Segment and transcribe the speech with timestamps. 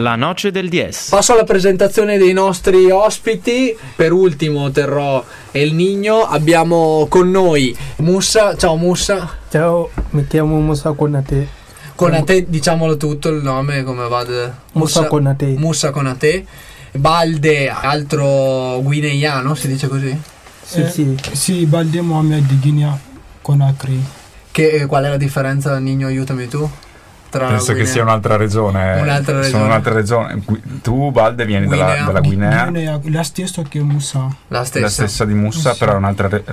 [0.00, 1.10] La noce del DS.
[1.10, 3.76] Passo alla presentazione dei nostri ospiti.
[3.94, 6.22] Per ultimo terrò El Nino.
[6.22, 8.56] Abbiamo con noi Mussa.
[8.56, 9.28] Ciao Mussa.
[9.50, 11.48] Ciao, mi chiamo Musa Konate.
[11.94, 14.24] Conate, diciamolo tutto il nome come va?
[14.72, 15.46] Musa Konate.
[15.58, 16.46] Mussa Conate.
[16.92, 20.18] Balde, altro guineiano, si dice così?
[20.62, 21.16] Sì, Eh, sì.
[21.32, 22.98] Sì, Balde Mohamed di Guinea
[23.42, 24.02] Conakry.
[24.50, 26.06] Che, eh, qual è la differenza, Nino?
[26.06, 26.68] Aiutami tu.
[27.30, 29.00] Tra Penso che sia un'altra regione.
[29.02, 29.64] Un'altra Sono regione.
[29.64, 30.42] un'altra regione.
[30.82, 32.04] Tu, Balde, vieni dalla, Guinea.
[32.06, 34.34] dalla Guinea, Guinea, la stessa che Musa.
[34.48, 34.84] La stessa.
[34.84, 35.78] la stessa di Mussa, Sì.
[35.78, 36.44] però è un'altra, re-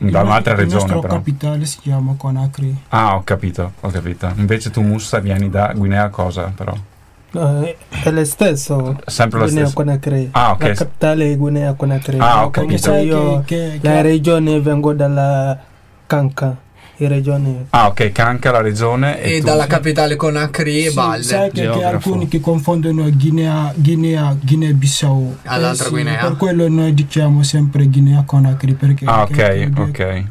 [0.00, 0.66] Il da un'altra nostro- regione.
[0.66, 1.14] Il nostro Però.
[1.14, 2.76] capitale si chiama Conakry.
[2.90, 4.30] Ah, ho capito, ho capito.
[4.36, 6.76] Invece tu, Mussa, vieni da Guinea cosa, però?
[7.30, 8.98] Eh, è lo stesso.
[9.06, 9.74] Sempre Guinea stessa.
[9.74, 10.28] Conakry.
[10.32, 10.62] Ah, ok.
[10.62, 12.18] La capitale è Guinea Conakry.
[12.18, 12.94] Ah, ho capito.
[12.94, 15.58] Io, che, la regione vengo dalla
[16.06, 16.56] Canca.
[17.00, 17.66] La regione.
[17.70, 19.20] Ah, ok, Canca la regione.
[19.20, 21.22] E, E dalla capitale Conakry e Sì, Balde.
[21.22, 25.36] sai che, che alcuni che confondono Guinea, Guinea, Guinea Bissau.
[25.44, 26.18] All'altra sì, Guinea.
[26.26, 30.22] Per quello noi diciamo sempre Guinea Conakry perché Ah, ok, ok.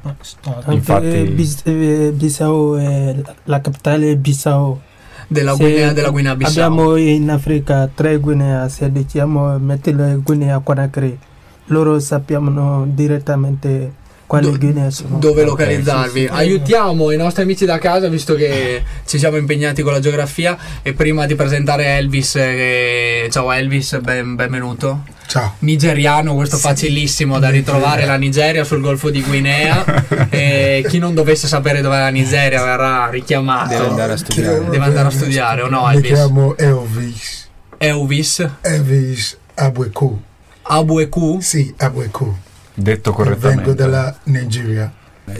[0.72, 4.82] Infatti- Bis- eh, Bissau è la capitale è Bissau.
[5.28, 6.72] Della Se Guinea, della Guinea Bissau.
[6.72, 11.18] Abbiamo in Africa tre Guinea, se diciamo mettere Guinea Conakry,
[11.66, 15.18] loro sappiamo direttamente quali Do- Guinea sono.
[15.18, 16.20] dove localizzarvi.
[16.22, 16.32] sì, sì.
[16.32, 20.94] Aiutiamo i nostri amici da casa visto che ci siamo impegnati con la geografia e
[20.94, 25.04] prima di presentare Elvis, eh, ciao Elvis, ben- benvenuto.
[25.28, 25.56] Ciao.
[25.60, 30.06] Nigeriano, questo facilissimo da ritrovare la Nigeria sul Golfo di Guinea.
[30.30, 33.70] e chi non dovesse sapere dov'è la Nigeria verrà richiamato.
[33.70, 34.64] Deve andare a studiare.
[34.70, 36.12] Deve andare a studiare, o no, Mi Elvis?
[36.12, 37.50] chiamo Elvis.
[37.78, 40.22] Elvis, Elvis Abweku.
[40.64, 41.40] Abueku.
[41.42, 42.38] Sì, Abweku.
[42.80, 43.64] Detto correttamente.
[43.64, 44.92] Vengo dalla Nigeria.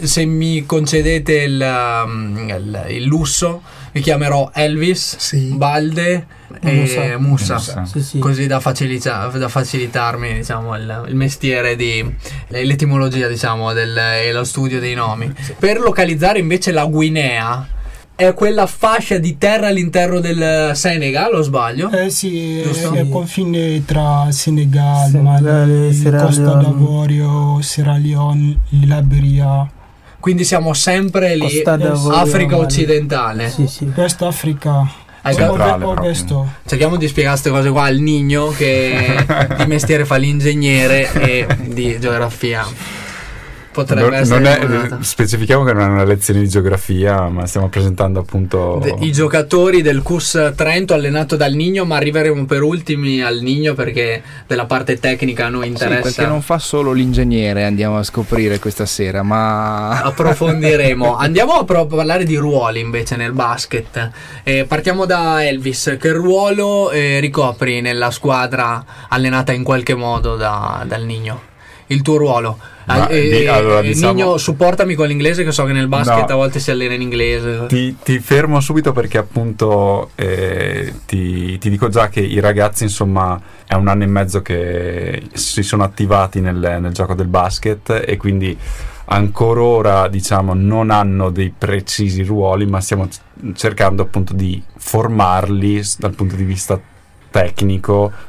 [0.02, 1.62] Se mi concedete il,
[2.06, 3.62] um, il- il lusso,
[3.94, 5.54] vi chiamerò Elvis, Sì.
[5.56, 6.26] Balde
[6.62, 7.18] e Musa.
[7.20, 7.54] Musa.
[7.56, 7.86] Musa.
[7.86, 8.20] Sì, sì.
[8.20, 12.04] Così da, facilita- da facilitarmi diciamo, il, il mestiere di
[12.50, 15.32] l'etimologia diciamo, del, e lo studio dei nomi.
[15.58, 17.66] Per localizzare invece la Guinea,
[18.18, 21.92] è quella fascia di terra all'interno del Senegal, o sbaglio?
[21.92, 22.92] Eh sì, Giusto?
[22.94, 29.70] è il confine tra Senegal, Mali, Sierra Costa d'Avorio, Sierra Leone, Liberia,
[30.20, 32.64] Quindi siamo sempre lì, Africa Mali.
[32.64, 33.50] occidentale.
[33.50, 33.92] Sì, sì.
[33.96, 34.90] West Africa,
[35.22, 36.14] Centrale.
[36.66, 39.26] Cerchiamo di spiegare queste cose qua al Nigno che
[39.58, 42.66] di mestiere fa l'ingegnere e di geografia.
[43.78, 47.70] Potrebbe Non- essere non è- specifichiamo che non è una lezione di geografia, ma stiamo
[47.70, 48.80] presentando appunto.
[48.82, 53.76] De- I giocatori del CUS Trento allenato dal Nigno, ma arriveremo per ultimi al Nigno
[53.76, 56.02] perché della parte tecnica a noi Sì, interessa.
[56.02, 61.16] perché non fa solo l'ingegnere, andiamo a scoprire questa sera, ma approfondiremo.
[61.28, 64.10] Andiamo a parlare di ruoli invece nel basket.
[64.44, 65.98] Eh, partiamo da Elvis.
[66.00, 71.42] Che ruolo eh, ricopri nella squadra allenata in qualche modo da- dal Nigno?
[71.88, 72.58] Il tuo ruolo?
[72.86, 75.88] Ma, Eh, di- eh, allora, eh, diciamo- Nigno, supportami con l'inglese che so che nel
[75.88, 76.34] basket No.
[76.34, 77.66] a volte si allena in inglese.
[77.68, 83.40] Ti, ti fermo subito perché appunto eh, ti, ti dico già che i ragazzi insomma
[83.66, 88.16] è un anno e mezzo che si sono attivati nel, nel gioco del basket e
[88.18, 88.58] quindi
[89.10, 93.08] ancora ora diciamo non hanno dei precisi ruoli ma stiamo
[93.54, 96.96] cercando appunto di formarli dal punto di vista tecnico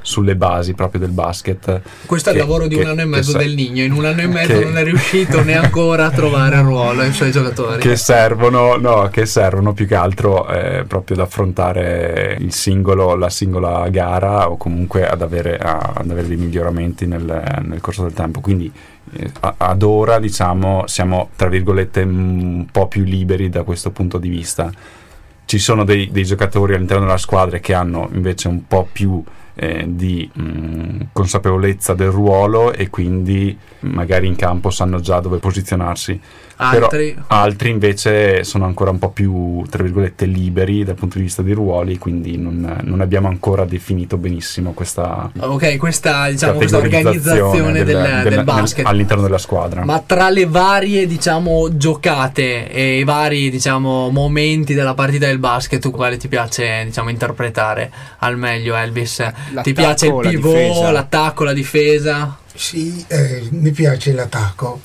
[0.03, 3.05] sulle basi proprio del basket Questo è il che- lavoro di che- un anno e
[3.05, 3.83] che mezzo del Nigno.
[3.83, 7.01] In un anno e mezzo che- non è riuscito né ancora a trovare il ruolo
[7.03, 7.81] ai suoi giocatori.
[7.81, 13.31] che servono, no, che servono più che altro eh, proprio ad affrontare il singolo, la
[13.31, 18.13] singola gara o comunque ad avere, a- ad avere dei miglioramenti nel, nel corso del
[18.13, 18.41] tempo.
[18.41, 18.71] Quindi
[19.15, 24.29] eh, ad ora diciamo siamo tra virgolette un po' più liberi da questo punto di
[24.29, 24.71] vista.
[25.49, 29.83] Ci sono dei, dei giocatori all'interno della squadra che hanno invece un po' più eh,
[29.89, 36.21] di mh, consapevolezza del ruolo e quindi magari in campo sanno già dove posizionarsi.
[36.61, 37.13] Altri.
[37.15, 41.43] Però altri invece sono ancora un po' più, tra virgolette, liberi dal punto di vista
[41.43, 47.85] dei ruoli, quindi non, non abbiamo ancora definito benissimo questa Ok, questa, diciamo, questa organizzazione
[47.85, 48.87] del, del del- nel- basket.
[48.87, 49.85] all'interno della squadra.
[49.85, 55.81] Ma tra le varie, diciamo, giocate e i vari, diciamo, momenti della partita del basket,
[55.81, 59.17] tu quale ti piace, diciamo, interpretare al meglio, Elvis?
[59.17, 60.91] Ti L'attacco piace il la pivot, difesa?
[60.91, 62.37] l'attacco, la difesa?
[62.55, 64.81] Sì, eh, mi piace l'attacco,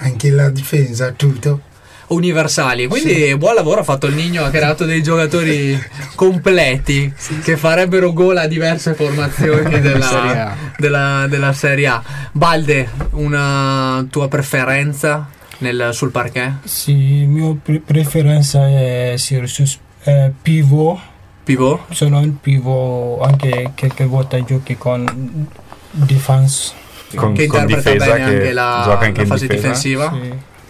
[0.00, 1.62] anche la difesa, tutto.
[2.08, 2.86] universali.
[2.88, 5.78] Quindi buon lavoro ha fatto il Nino, ha creato dei giocatori
[6.16, 7.12] completi
[7.44, 10.56] che farebbero gol a diverse formazioni Serie della, A.
[10.76, 12.02] della, della Serie A.
[12.32, 16.64] Balde, una tua preferenza nel- sul parquet?
[16.64, 20.98] Sì, il mio pre- preferenza è Sirius eh, pivot.
[21.44, 21.92] Pivot?
[21.92, 25.46] Sono il pivot anche qualche volta giochi con
[25.92, 26.72] defense.
[27.14, 29.66] Con, che con interpreta difesa bene che anche la, gioca anche la in fase difesa.
[29.66, 30.18] difensiva.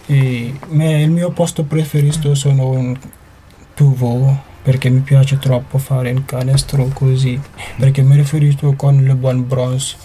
[0.05, 0.59] Sì.
[0.73, 2.97] E il mio posto preferito sono un
[3.73, 7.39] pivot perché mi piace troppo fare il canestro così
[7.77, 9.95] perché mi riferisco con LeBron Bronze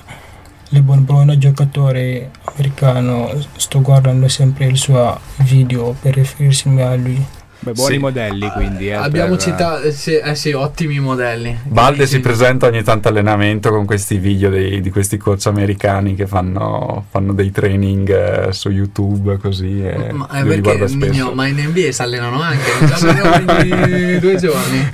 [0.71, 6.95] LeBron Brown è un giocatore americano sto guardando sempre il suo video per riferirsi a
[6.95, 7.25] lui
[7.67, 7.99] Beh, buoni Sì.
[8.01, 8.89] modelli quindi.
[8.89, 11.59] eh, Abbiamo per- citato, eh, sì, eh sì, ottimi modelli.
[11.65, 16.29] Balde si presenta ogni tanto allenamento con questi video dei- di questi coach americani che
[16.29, 18.09] fanno, fanno dei training
[18.49, 20.87] eh, su YouTube così e Ma è li perché.
[20.95, 24.91] Nino, ma in NBA si allenano anche, si allenano ogni due giorni.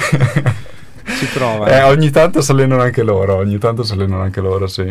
[1.05, 1.67] Si prova.
[1.67, 4.91] Eh, ogni tanto si allenano anche loro, ogni tanto si allenano anche loro, sì.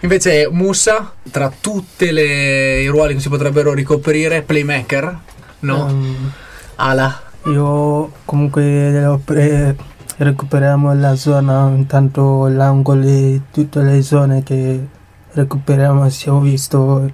[0.00, 5.18] Invece Musa, tra tutti i ruoli che si potrebbero ricoprire, playmaker,
[5.60, 5.88] no?
[5.88, 6.32] Ehm,
[6.80, 7.22] Ala.
[7.46, 9.74] io comunque lo pre-
[10.16, 14.86] recuperiamo la zona, intanto l'angolo e tutte le zone che
[15.32, 17.10] recuperiamo, se ho visto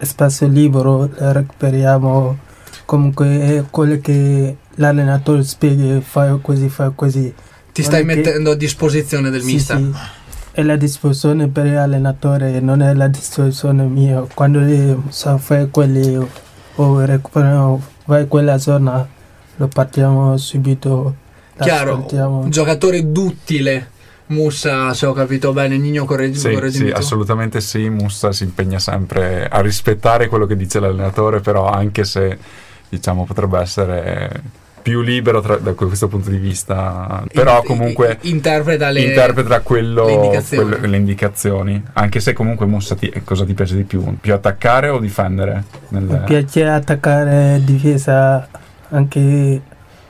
[0.00, 2.36] spazio libero, le recuperiamo.
[2.84, 7.32] Comunque è quello che l'allenatore spiega, fai così, fai così.
[7.72, 9.76] Ti stai che- mettendo a disposizione del Sì, mister.
[9.78, 9.92] sì.
[10.52, 14.24] È la disposizione per l'allenatore, non è la disposizione mia.
[14.34, 14.60] Quando
[15.10, 16.18] sa fare quelli
[16.76, 19.06] o recuperiamo, vai in quella zona,
[19.56, 21.14] lo partiamo subito.
[21.60, 22.06] Chiaro,
[22.48, 23.90] giocatore duttile.
[24.28, 26.98] Musa, se ho capito bene, Nino correggi, Sì, correggimi sì, tu.
[26.98, 27.88] assolutamente sì.
[27.88, 32.38] Mussa si impegna sempre a rispettare quello che dice l'allenatore, però anche se
[32.88, 34.42] diciamo potrebbe essere
[34.88, 40.06] più libero tra- da questo punto di vista, però In- comunque interpreta le interpreta quello,
[40.06, 40.68] le indicazioni.
[40.70, 41.82] quello- le indicazioni.
[41.92, 44.16] Anche se comunque Mussa ti- cosa ti piace di più?
[44.18, 45.64] Più attaccare o difendere?
[45.88, 48.48] Nel- Mi piace attaccare difesa,
[48.90, 49.60] anche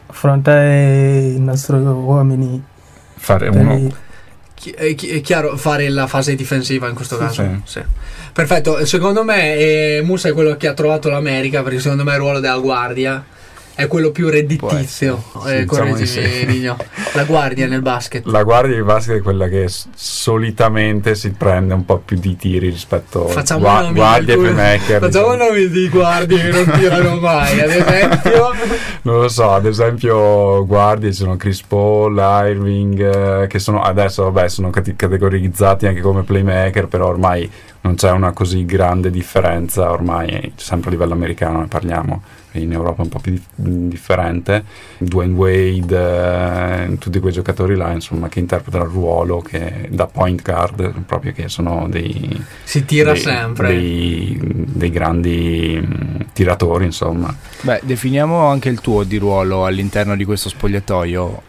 [0.06, 2.62] affrontare i nostri uomini.
[3.20, 3.92] fare uno i-
[4.54, 7.42] chi- è chiaro fare la fase difensiva in questo Sì, caso.
[7.42, 7.60] sì.
[7.64, 7.80] Sì.
[8.32, 12.18] Perfetto, secondo me eh, Musa è quello che ha trovato l'America perché secondo me il
[12.18, 13.24] ruolo della guardia
[13.78, 15.22] è quello più redditizio.
[15.46, 15.58] Eh.
[15.58, 16.62] Sì, diciamo sì.
[17.12, 18.26] La guardia nel basket.
[18.26, 22.70] La guardia di basket è quella che solitamente si prende un po' più di tiri
[22.70, 25.00] rispetto Facciamo gua- guardie e playmaker.
[25.00, 25.50] Facciamo diciamo.
[25.50, 27.60] nomi di guardie che non tirano mai.
[27.60, 28.50] Ad esempio,
[29.02, 34.24] Non lo so, ad esempio guardie ci sono Chris Paul, Irving, eh, che sono adesso
[34.24, 37.48] vabbè sono cate- categorizzati anche come playmaker, però ormai
[37.82, 42.22] non c'è una così grande differenza, ormai sempre a livello americano ne parliamo,
[42.52, 44.64] in Europa è un po' più dif- differente.
[44.98, 50.42] Dwayne Wade, eh, tutti quei giocatori là, insomma, che interpretano il ruolo che da point
[50.42, 53.68] guard, proprio che sono dei si tira dei- sempre.
[53.68, 57.34] dei, dei grandi mm, tiratori, insomma.
[57.60, 61.42] Beh, definiamo anche il tuo di ruolo all'interno di questo spogliatoio.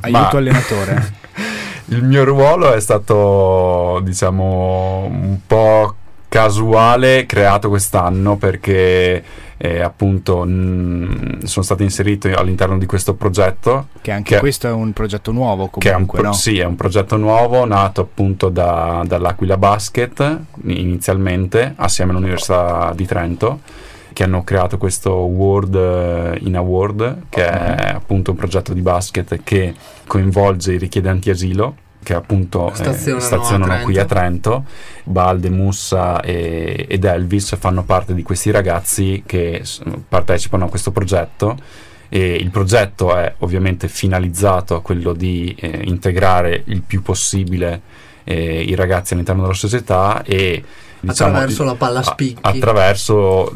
[0.00, 1.12] Aiuto Ma- allenatore.
[1.90, 5.94] Il mio ruolo è stato, diciamo, un po'
[6.28, 9.24] casuale, creato quest'anno perché
[9.60, 13.88] eh, appunto mh, sono stato inserito all'interno di questo progetto.
[14.00, 16.32] Che anche Che- questo è un progetto nuovo che è comunque, pro- no?
[16.34, 23.60] sì, è un progetto nuovo nato appunto da- dall'Aquila Basket inizialmente assieme all'Università di Trento
[24.12, 29.40] che hanno creato questo World eh, in Award che è appunto un progetto di basket
[29.44, 29.74] che
[30.06, 31.76] coinvolge i richiedenti asilo
[32.08, 34.64] che appunto eh, Stazionano a stazionano qui a Trento.
[35.04, 39.62] Balde, Mussa e- ed Elvis fanno parte di questi ragazzi che
[40.08, 41.58] partecipano a questo progetto
[42.08, 47.82] e il progetto è ovviamente finalizzato a quello di eh, integrare il più possibile
[48.24, 50.64] eh, i ragazzi all'interno della società e
[51.00, 52.40] diciamo, attraverso la palla a- spicchi.
[52.40, 53.54] attraverso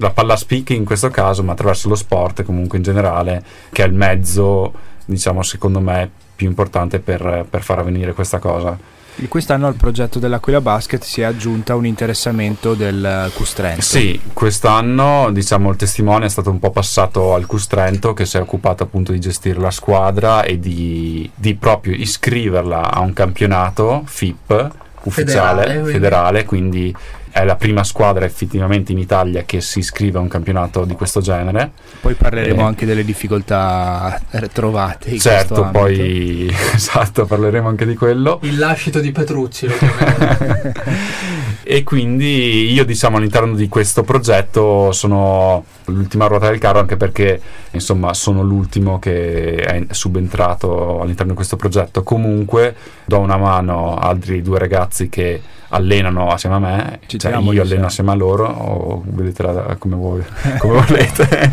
[0.00, 3.86] la palla spicchi in questo caso ma attraverso lo sport comunque in generale che è
[3.86, 4.72] il mezzo
[5.04, 8.76] diciamo secondo me più importante per, per far avvenire questa cosa
[9.16, 13.82] E Quest'anno al progetto dell'Aquila Basket si è aggiunta un interessamento del Custrento.
[13.82, 18.40] Sì, quest'anno diciamo il testimone è stato un po' passato al Custrento che si è
[18.40, 24.70] occupato appunto di gestire la squadra e di, di proprio iscriverla a un campionato FIP
[25.04, 26.94] ufficiale, Federale, federale, quindi.
[27.32, 31.20] È la prima squadra effettivamente in Italia che si iscrive a un campionato di questo
[31.22, 31.70] genere.
[32.00, 32.64] Poi parleremo Eh.
[32.64, 34.20] anche delle difficoltà
[34.52, 35.10] trovate.
[35.10, 38.38] in certo, poi esatto, parleremo anche di quello.
[38.42, 40.72] Il lascito di Petrucci lo chiamiamo.
[41.64, 47.40] E quindi io diciamo all'interno di questo progetto sono l'ultima ruota del carro anche perché
[47.72, 52.02] insomma sono l'ultimo che è subentrato all'interno di questo progetto.
[52.02, 55.40] Comunque do una mano a altri due ragazzi che
[55.74, 60.22] allenano assieme a me, Ci cioè io alleno assieme a loro, o vedetela come, voi,
[60.58, 61.50] come volete.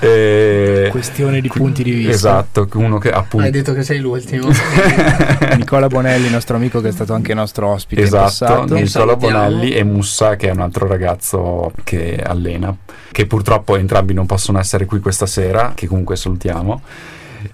[0.00, 2.12] E- Questione di punti di vista.
[2.12, 3.50] Esatto, uno che Hai appunto...
[3.50, 4.48] detto che sei l'ultimo.
[5.56, 9.45] Nicola Bonelli, nostro amico che è stato anche nostro ospite Esatto, Nicola salutiamo.
[9.48, 12.76] Bonelli e Mussa che è un altro ragazzo che allena,
[13.12, 16.82] che purtroppo entrambi non possono essere qui questa sera, che comunque salutiamo.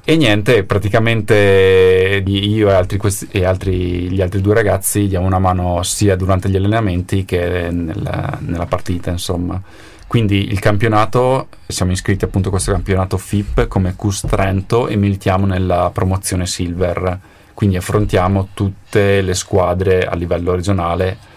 [0.04, 2.98] E niente, praticamente io e, altri
[3.30, 8.38] e altri- gli altri due ragazzi diamo una mano sia durante gli allenamenti che nella,
[8.40, 9.60] nella partita, insomma.
[10.06, 15.46] Quindi il campionato, siamo iscritti appunto a questo campionato FIP come CUS Trento e militiamo
[15.46, 17.18] nella promozione Silver.
[17.54, 21.30] Quindi affrontiamo tutte le squadre a livello regionale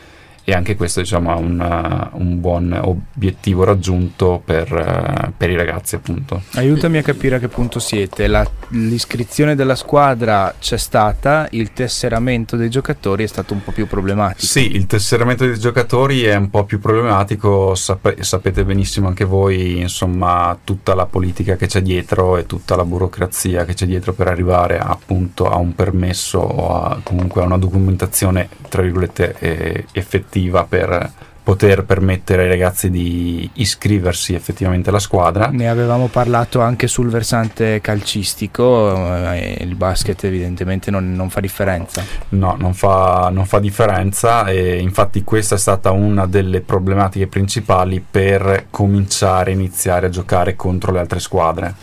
[0.48, 5.56] e anche questo diciamo è un, uh, un buon obiettivo raggiunto per, uh, per i
[5.56, 6.44] ragazzi appunto.
[6.54, 8.28] Aiutami a capire a che punto siete.
[8.28, 13.88] La- l'iscrizione della squadra c'è stata, il tesseramento dei giocatori è stato un po' più
[13.88, 14.46] problematico.
[14.46, 19.80] Sì, il tesseramento dei giocatori è un po' più problematico, sape- sapete benissimo anche voi,
[19.80, 24.28] insomma, tutta la politica che c'è dietro e tutta la burocrazia che c'è dietro per
[24.28, 30.64] arrivare appunto a un permesso o a, comunque a una documentazione, tra virgolette, eh, effettiva
[30.64, 35.50] per poter permettere ai ragazzi di iscriversi effettivamente alla squadra.
[35.50, 38.96] Ne avevamo parlato anche sul versante calcistico,
[39.32, 42.04] eh, il basket evidentemente non, non fa differenza.
[42.30, 48.04] No, non fa, non fa differenza e infatti questa è stata una delle problematiche principali
[48.10, 51.76] per cominciare a iniziare a giocare contro le altre squadre.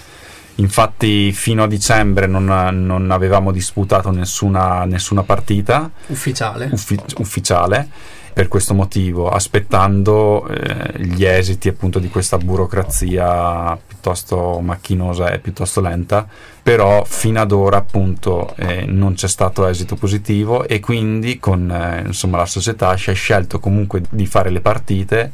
[0.56, 6.68] Infatti fino a dicembre non, non avevamo disputato nessuna, nessuna partita Ufficiale.
[6.72, 7.88] uffi- ufficiale
[8.32, 15.80] per questo motivo, aspettando eh, gli esiti appunto di questa burocrazia piuttosto macchinosa e piuttosto
[15.80, 16.26] lenta,
[16.62, 22.04] però fino ad ora appunto eh, non c'è stato esito positivo e quindi con eh,
[22.06, 25.32] insomma la società si è scelto comunque di fare le partite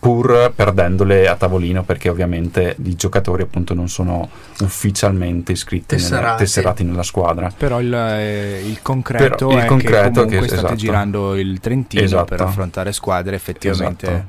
[0.00, 4.30] pur perdendole a tavolino perché ovviamente i giocatori appunto non sono
[4.60, 6.42] ufficialmente iscritti nella- Tesserati.
[6.44, 7.52] tesserati nella squadra.
[7.54, 10.74] Però il, eh, il concreto Però il è concreto che comunque che- state esatto.
[10.76, 12.24] girando il Trentino Esatto.
[12.24, 14.26] per affrontare squadre effettivamente Esatto.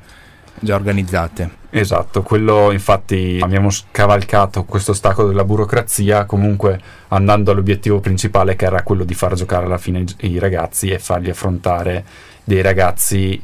[0.60, 1.50] già organizzate.
[1.70, 8.82] Esatto, quello infatti abbiamo scavalcato questo ostacolo della burocrazia comunque andando all'obiettivo principale che era
[8.82, 12.04] quello di far giocare alla fine i, i ragazzi e farli affrontare
[12.44, 13.42] dei ragazzi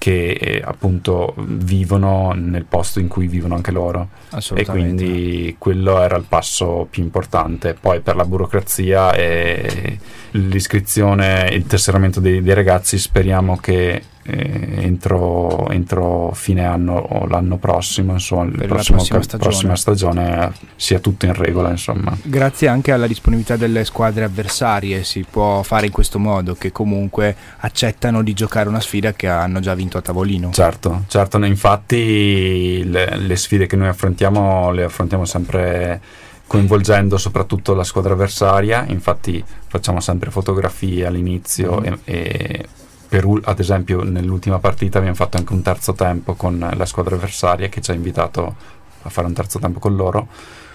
[0.00, 4.08] che eh, appunto vivono nel posto in cui vivono anche loro.
[4.54, 7.76] E quindi quello era il passo più importante.
[7.78, 9.98] Poi per la burocrazia e
[10.32, 17.56] l'iscrizione il tesseramento dei, dei ragazzi speriamo che eh, entro, entro fine anno o l'anno
[17.56, 19.50] prossimo insomma Per la prossimo prossima ca- stagione.
[19.50, 25.24] prossima stagione sia tutto in regola insomma Grazie anche alla disponibilità delle squadre avversarie si
[25.28, 29.74] può fare in questo modo che comunque accettano di giocare una sfida che hanno già
[29.74, 30.50] vinto a tavolino.
[30.52, 36.00] Certo, certo, infatti le, le sfide che noi affrontiamo le affrontiamo sempre
[36.50, 41.84] coinvolgendo soprattutto la squadra avversaria, infatti facciamo sempre fotografie all'inizio Mhm.
[41.84, 42.66] e, e
[43.08, 47.68] per ad esempio nell'ultima partita abbiamo fatto anche un terzo tempo con la squadra avversaria
[47.68, 48.56] che ci ha invitato
[49.02, 50.26] a fare un terzo tempo con loro.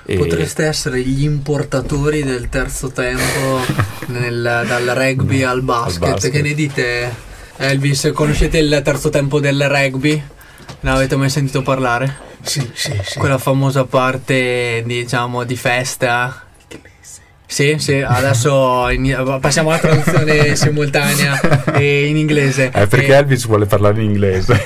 [0.06, 3.60] Potreste essere gli importatori del terzo tempo
[4.08, 6.10] nel- dal rugby al basket.
[6.10, 6.32] basket.
[6.32, 7.14] Che ne dite,
[7.58, 8.12] Elvis?
[8.14, 10.24] Conoscete il terzo tempo del rugby?
[10.82, 12.24] Ne avete mai sentito parlare?
[12.46, 13.18] Sì, sì, sì.
[13.20, 16.42] Quella famosa parte, diciamo, di festa.
[17.48, 21.40] Sì, sì, adesso in- passiamo alla traduzione simultanea
[21.74, 22.72] e in inglese.
[22.74, 24.62] Eh, perché E Elvis vuole parlare in inglese.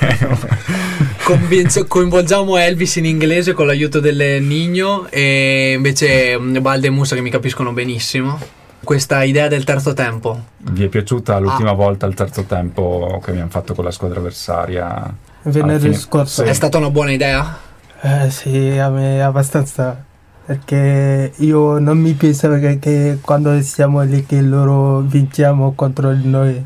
[1.22, 7.14] convinz- coinvolgiamo Elvis in inglese con l'aiuto del Nigno e invece mm, Balde e Musa
[7.14, 8.38] che mi capiscono benissimo.
[8.82, 10.42] Questa idea del terzo tempo.
[10.56, 11.74] Vi è piaciuta l'ultima Ah.
[11.74, 15.14] volta il terzo tempo che abbiamo fatto con la squadra avversaria?
[15.42, 16.42] Venerdì scorso.
[16.42, 16.48] Sì.
[16.48, 17.58] È stata una buona idea?
[18.02, 20.04] Eh, sì, a me abbastanza.
[20.46, 26.26] Perché io non mi pensavo che, che quando siamo lì che loro vinciamo contro di
[26.28, 26.64] noi.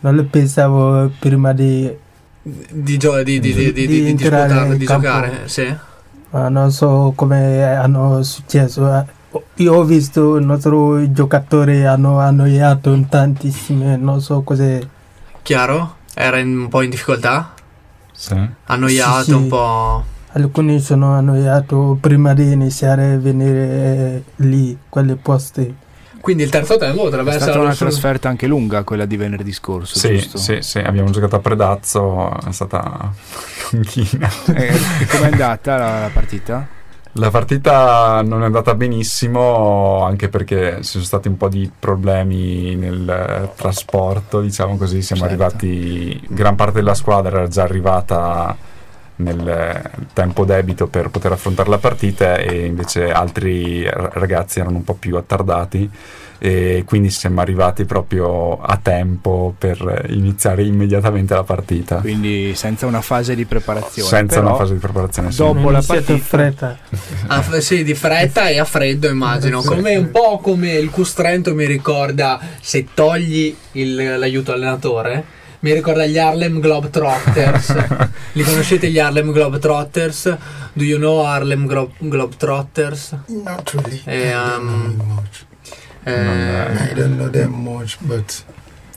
[0.00, 1.90] Non lo pensavo prima di...
[2.42, 4.14] Di, gio- di, di, di, di, Di di, di
[4.76, 5.72] di giocare, sì.
[6.30, 8.92] ma non so come hanno successo.
[8.98, 9.04] eh.
[9.56, 14.80] Io ho visto i nostri giocatori hanno annoiato tantissimo, non so cos'è.
[15.42, 15.96] Chiaro?
[16.14, 17.54] Era in- un po' in difficoltà?
[18.12, 18.36] Sì.
[18.64, 19.36] Annoiato Sì, sì.
[19.36, 20.04] un po'.
[20.34, 25.74] Alcuni sono annoiati prima di iniziare a venire lì, quelle posti.
[26.20, 29.52] Quindi il terzo tempo potrebbe È essere stata una trasferta anche lunga quella di venerdì
[29.52, 30.38] scorso, Sì, giusto?
[30.38, 33.12] sì, sì, abbiamo giocato a Predazzo, è stata
[33.72, 34.30] lunghina.
[34.54, 34.68] E,
[35.00, 36.66] e com'è andata la, la partita?
[37.16, 42.74] La partita non è andata benissimo anche perché ci sono stati un po' di problemi
[42.74, 45.44] nel eh, trasporto, diciamo così, siamo Certo.
[45.44, 48.56] arrivati, gran parte della squadra era già arrivata
[49.16, 54.84] nel eh, tempo debito per poter affrontare la partita e invece altri ragazzi erano un
[54.84, 55.90] po' più attardati
[56.44, 63.00] e quindi siamo arrivati proprio a tempo per iniziare immediatamente la partita Quindi senza una
[63.00, 64.08] fase di preparazione.
[64.08, 65.36] senza però una fase di preparazione sì.
[65.36, 66.78] dopo la Iniziato in partita fretta.
[67.28, 69.62] Ah, sì, di fretta e a freddo immagino.
[69.62, 75.40] Come un po' come il Custrento mi ricorda se togli il- l'aiuto allenatore.
[75.62, 77.72] Mi ricorda gli Harlem Globetrotters.
[78.34, 80.36] Li conoscete gli Harlem Globetrotters?
[80.72, 83.16] Do you know Harlem Glo- Globetrotters?
[83.28, 84.02] Not really.
[84.06, 85.44] Eh, I don't know um, him much.
[86.04, 88.44] Eh, I don't know them much, but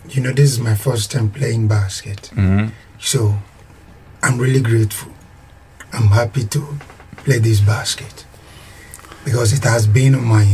[0.10, 2.32] you know, this is my first time playing basket.
[2.36, 2.72] Mhm.
[3.00, 3.36] So
[4.24, 5.12] I'm really grateful.
[5.94, 6.60] I'm happy to
[7.24, 8.26] play this basket
[9.24, 10.48] because it has been on my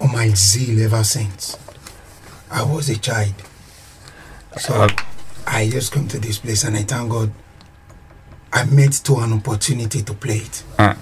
[0.00, 1.56] on my zeal ever since
[2.50, 3.34] I was a child.
[4.56, 4.88] So Uh,
[5.46, 7.30] I just come to this place and I thank God
[8.52, 10.64] I met to an opportunity to play it.
[10.76, 10.94] eh.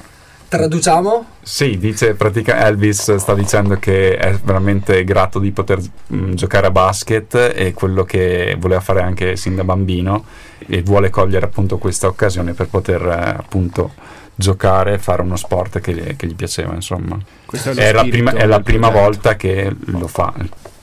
[0.48, 1.26] traduciamo?
[1.42, 5.78] Sì, dice pratica Elvis sta dicendo che è veramente grato di poter
[6.12, 10.24] mm, giocare a basket e quello che voleva fare anche sin da bambino
[10.66, 13.92] e vuole cogliere appunto questa occasione per poter eh, appunto
[14.34, 17.18] giocare e fare uno sport che, che gli piaceva, insomma.
[17.50, 19.04] è, È la prima, è la prima progetto.
[19.10, 20.32] volta che lo fa,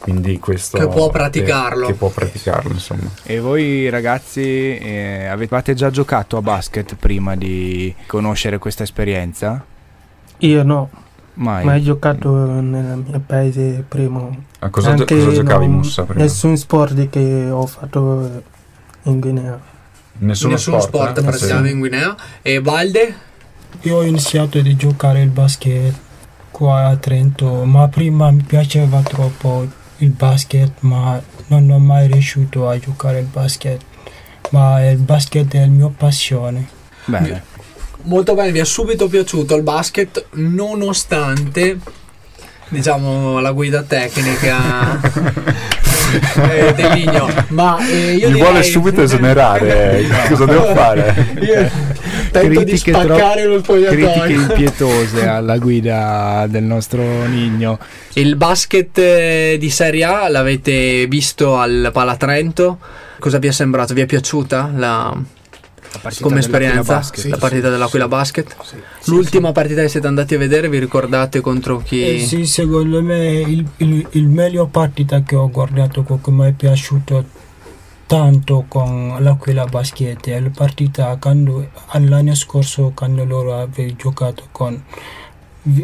[0.06, 1.88] quindi questo Che può che- praticarlo.
[1.88, 3.10] Che, può praticarlo, insomma.
[3.24, 9.66] E voi ragazzi eh, avevate già giocato a basket prima di conoscere questa esperienza?
[10.38, 10.90] Io no,
[11.34, 11.66] Mai.
[11.66, 12.30] mai giocato
[12.62, 14.30] nel mio paese prima.
[14.60, 16.22] A cosa, gio- Anche cosa giocavi Mussa prima?
[16.22, 18.44] Nessun sport che ho fatto
[19.04, 19.60] in Guinea.
[20.18, 21.70] Nessuno, Nessuno sport, eh?
[21.70, 22.16] in Guinea.
[22.44, 23.16] E Valde?
[23.82, 25.94] Io ho iniziato a giocare il basket
[26.52, 29.66] qua a Trento, ma prima mi piaceva troppo
[29.98, 33.82] il basket, ma non ho mai riuscito a giocare il basket.
[34.50, 36.68] Ma il basket è la mia passione.
[37.06, 37.44] Bene.
[38.04, 41.80] Molto bene, vi è subito piaciuto il basket nonostante
[42.68, 45.00] diciamo la guida tecnica
[46.52, 47.28] eh, del Ligno.
[47.50, 51.34] Ma eh, io Mi direi- vuole subito esonerare, cosa devo fare?
[51.42, 51.70] Io
[52.32, 54.42] tento di Critiche spaccare tro- lo Critiche spogliatoio.
[54.42, 57.80] impietose alla guida del nostro Nigno.
[58.14, 62.80] Il basket eh, di Serie A l'avete visto al Palatrento?
[63.20, 63.94] Cosa vi è sembrato?
[63.94, 65.18] Vi è piaciuta la,
[66.22, 66.96] come esperienza?
[66.96, 67.26] Basket.
[67.26, 68.56] la partita dell'Aquila Basket?
[68.64, 72.16] Sì, L'ultima partita che siete andati a vedere, vi ricordate contro chi?
[72.16, 76.52] Eh sì, secondo me il, il, il meglio partita che ho guardato che mi è
[76.52, 77.26] piaciuto
[78.08, 84.82] tanto con l'Aquila Basket è la partita quando, all'anno scorso quando loro avevano giocato con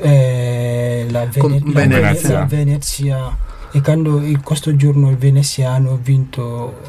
[0.01, 2.45] eh, la, Con Vene- la Venezia.
[2.45, 2.45] Venezia.
[2.45, 3.37] Venezia
[3.73, 6.81] e quando in questo giorno il veneziano ha vinto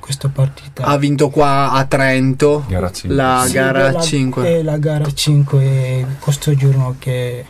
[0.00, 4.44] questa partita Ha vinto qua a Trento Gara la Sì, gara la- 5.
[4.46, 7.44] È la gara 5 e questo giorno che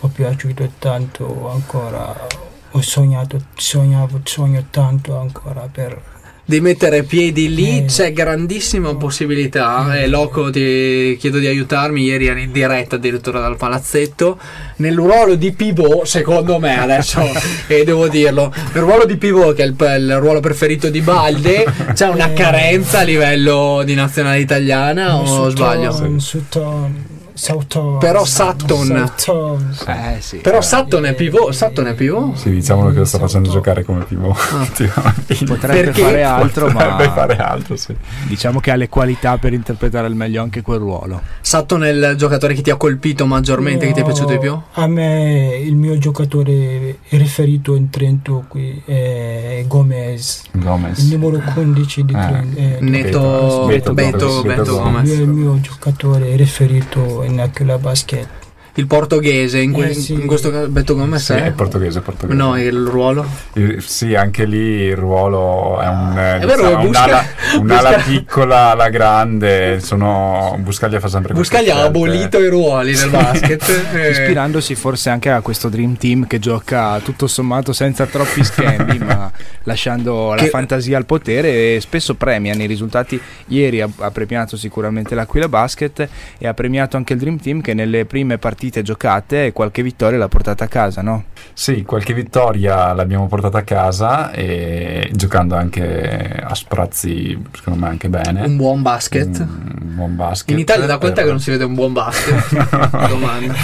[0.00, 2.26] ho piaciuto tanto ancora.
[2.72, 6.12] Ho sognato, sognavo, sogno tanto ancora per...
[6.46, 7.84] di mettere piedi lì Eh.
[7.86, 13.56] c'è grandissima possibilità e Loco ti chiedo di aiutarmi ieri ero in diretta addirittura dal
[13.56, 14.38] palazzetto
[14.76, 17.22] nel ruolo di pivot secondo me adesso
[17.66, 21.64] e devo dirlo nel ruolo di pivot che è il, il ruolo preferito di Balde
[21.94, 22.34] c'è una Eh.
[22.34, 26.18] carenza a livello di nazionale italiana o sbaglio?
[26.18, 27.04] Sutton,
[27.36, 28.86] Southampton, Però Sutton.
[29.16, 29.74] Southampton.
[29.88, 30.36] Eh sì.
[30.38, 32.36] però Sutton è pivot Sutton è pivot?
[32.36, 34.36] Sì, diciamolo che lo sta facendo giocare come pivot.
[34.54, 35.44] ultimamente.
[35.44, 36.00] Potrebbe Perché?
[36.02, 37.94] fare altro, Potrebbe ma fare altro, sì.
[38.28, 41.20] diciamo che ha le qualità per interpretare al meglio anche quel ruolo.
[41.40, 44.56] Sutton è il giocatore che ti ha colpito maggiormente che ti è piaciuto di più?
[44.74, 51.10] A me il mio giocatore riferito in Trento qui è Gomez, il Gomez.
[51.10, 52.26] numero 15 di Ah.
[52.28, 52.58] Trento.
[52.58, 55.08] eh, Neto Beto, Beto, Beto, Beto Beto Gomez.
[55.08, 58.43] Lui è il mio giocatore riferito in Aquila Basket.
[58.76, 60.14] Il portoghese, in, que- Eh, sì.
[60.14, 61.52] in questo caso Beto Gomez Sì, è?
[61.52, 62.36] portoghese, portoghese.
[62.36, 63.24] No, il ruolo.
[63.52, 64.56] Il- sì, anche lì
[64.86, 67.24] il ruolo è un eh, È vero, diciamo, un'ala,
[67.60, 71.88] un'ala piccola, ala grande, sono Buscaglia fa sempre Buscaglia ha scelte.
[71.98, 73.68] abolito i ruoli nel basket.
[73.94, 74.10] eh.
[74.10, 79.30] Ispirandosi forse anche a questo Dream Team che gioca tutto sommato senza troppi schemi, ma
[79.62, 83.20] lasciando la Che- fantasia al potere e spesso premiano i risultati.
[83.46, 86.08] Ieri ha, ha premiato sicuramente l'Aquila Basket
[86.38, 89.82] e ha premiato anche il Dream Team che nelle prime partite partite giocate e qualche
[89.82, 91.24] vittoria l'ha portata a casa, no?
[91.52, 98.08] Sì, qualche vittoria l'abbiamo portata a casa e giocando anche a sprazzi, secondo me anche
[98.08, 98.42] bene.
[98.42, 99.38] Un buon basket.
[99.40, 100.50] Un buon basket.
[100.50, 102.58] In Italia da quant'è Per- che non si vede un buon basket?
[103.08, 103.54] Domanda.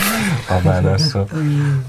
[0.48, 1.28] Vabbè, adesso.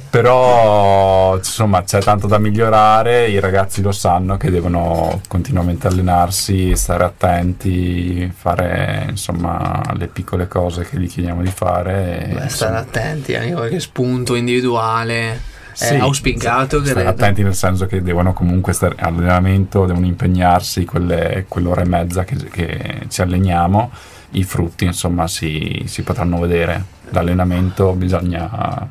[0.10, 7.04] Però insomma c'è tanto da migliorare, i ragazzi lo sanno che devono continuamente allenarsi, stare
[7.04, 12.28] attenti, fare insomma le piccole cose che gli chiediamo di fare.
[12.28, 15.42] Beh, stare insomma, attenti, anche qualche spunto individuale.
[15.74, 21.46] sì, è auspicato, stare attenti nel senso che devono comunque stare all'allenamento, devono impegnarsi quelle,
[21.48, 23.92] quell'ora e mezza che, che ci alleniamo,
[24.32, 27.00] i frutti insomma si, si potranno vedere.
[27.10, 28.88] L'allenamento bisogna,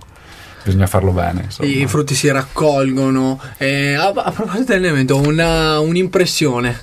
[0.62, 1.44] bisogna farlo bene.
[1.44, 1.68] Insomma.
[1.68, 3.40] I frutti si raccolgono.
[3.56, 6.78] Eh, a, a proposito dell'elemento, una, un'impressione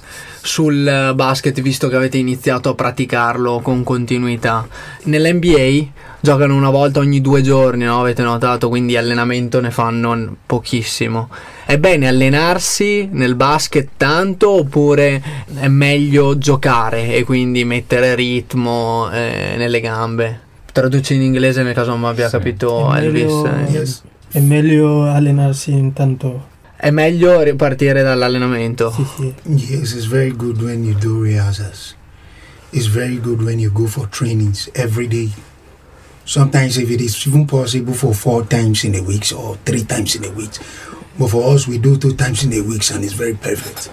[0.47, 4.67] sul basket, visto che avete iniziato a praticarlo con continuità.
[5.03, 5.85] Nell'NBA
[6.19, 7.99] giocano una volta ogni due giorni, no?
[7.99, 11.29] avete notato, quindi allenamento ne fanno pochissimo.
[11.65, 15.21] È bene allenarsi nel basket tanto oppure
[15.59, 20.39] è meglio giocare e quindi mettere ritmo eh, nelle gambe?
[20.71, 22.37] Traduci in inglese nel caso non abbia Sì.
[22.37, 23.31] capito È Elvis.
[23.33, 23.87] meglio- eh.
[24.29, 26.55] È meglio allenarsi intanto.
[26.79, 28.91] È meglio ripartire dall'allenamento.
[28.91, 29.33] Sì, sì.
[29.45, 31.95] Yes, it's very good when you do rehearsals.
[32.71, 35.31] It's very good when you go for trainings every day.
[36.23, 40.15] Sometimes, if it is even possible, for four times in a week or three times
[40.15, 40.51] in a week.
[41.17, 43.89] But for us, we do two times in a week, and it's very perfect.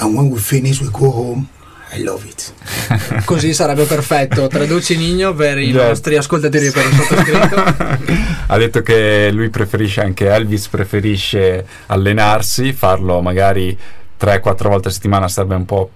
[0.00, 1.48] And when we finish, we go home.
[1.94, 3.24] I love it.
[3.24, 4.46] Così sarebbe perfetto.
[4.46, 5.88] Traduci Nigno per i Yes.
[5.88, 7.64] nostri ascoltatori per il sottoscritto.
[8.46, 13.76] ha detto che lui preferisce anche Elvis preferisce allenarsi farlo magari
[14.20, 15.90] 3-4 volte a settimana sarebbe un po'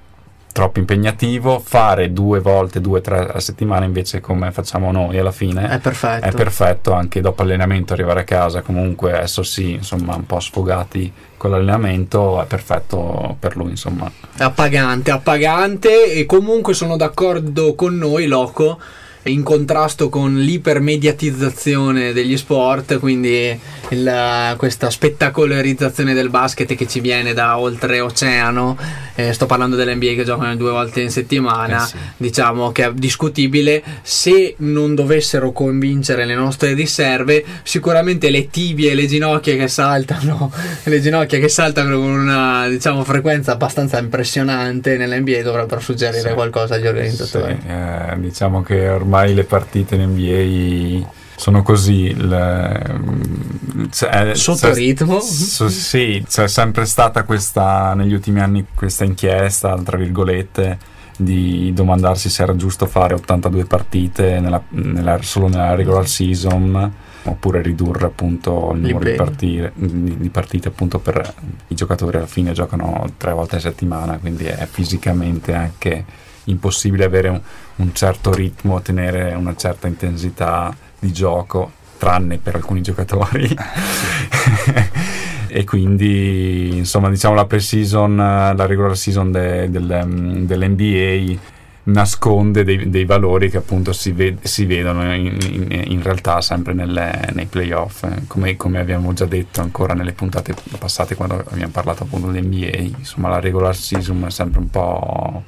[0.57, 5.69] troppo impegnativo fare due volte, due, tre a settimana invece come facciamo noi alla fine
[5.69, 6.25] È perfetto.
[6.25, 11.13] è perfetto anche dopo allenamento arrivare a casa comunque adesso sì insomma un po' sfogati
[11.37, 18.27] con l'allenamento è perfetto per lui insomma appagante, appagante e comunque sono d'accordo con noi,
[18.27, 18.81] Loco,
[19.27, 23.59] in contrasto con l'ipermediatizzazione degli sport, quindi
[23.91, 28.77] il- questa spettacolarizzazione del basket che ci viene da oltreoceano.
[29.19, 31.83] Eh, sto parlando dell'NBA che giocano due volte in settimana.
[31.83, 31.97] Eh sì.
[32.19, 33.83] Diciamo che è discutibile.
[34.03, 40.53] Se non dovessero convincere le nostre riserve, sicuramente le tibie e le ginocchia che saltano,
[40.85, 46.35] le ginocchia che saltano con una diciamo frequenza abbastanza impressionante nell'NBA dovrebbero suggerire Sì.
[46.35, 47.57] qualcosa agli organizzatori.
[47.61, 52.05] Sì, eh, diciamo che ormai le partite in NBA sono così.
[52.05, 55.21] il- mm, c'è- Sotto c'è- ritmo.
[55.21, 60.79] so- sì, c'è sempre stata questa, negli ultimi anni, questa inchiesta, tra virgolette,
[61.19, 67.63] di domandarsi se era giusto fare 82 partite nella- nella- solo nella regular season oppure
[67.63, 71.33] ridurre appunto il numero di partite, di partite appunto per
[71.69, 76.05] i giocatori alla fine giocano tre volte a settimana quindi è fisicamente anche
[76.47, 77.41] impossibile avere un,
[77.77, 83.49] un certo ritmo tenere una certa intensità di gioco tranne per alcuni giocatori.
[85.49, 91.41] E quindi insomma diciamo la pre-season la regular season de- del, um, dell'NBA
[91.85, 96.75] nasconde dei, dei valori che appunto si, ved- si vedono in, in- in realtà sempre
[96.75, 101.73] nelle- nei playoff eh, come, come abbiamo già detto ancora nelle puntate passate quando abbiamo
[101.73, 105.45] parlato appunto dell'NBA insomma la regular season è sempre un po'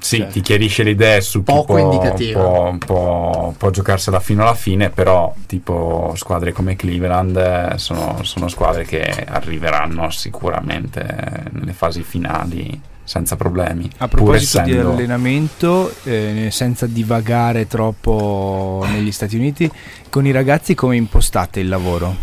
[0.00, 0.32] sì, Certo.
[0.32, 2.40] ti chiarisce le idee su chi Poco può, indicativa.
[2.42, 8.48] può, può, può giocarsela fino alla fine, però tipo squadre come Cleveland eh, sono, sono
[8.48, 13.90] squadre che arriveranno sicuramente nelle fasi finali senza problemi.
[13.98, 19.70] A proposito di essendo- allenamento, eh, senza divagare troppo negli Stati Uniti,
[20.10, 22.14] con i ragazzi come impostate il lavoro?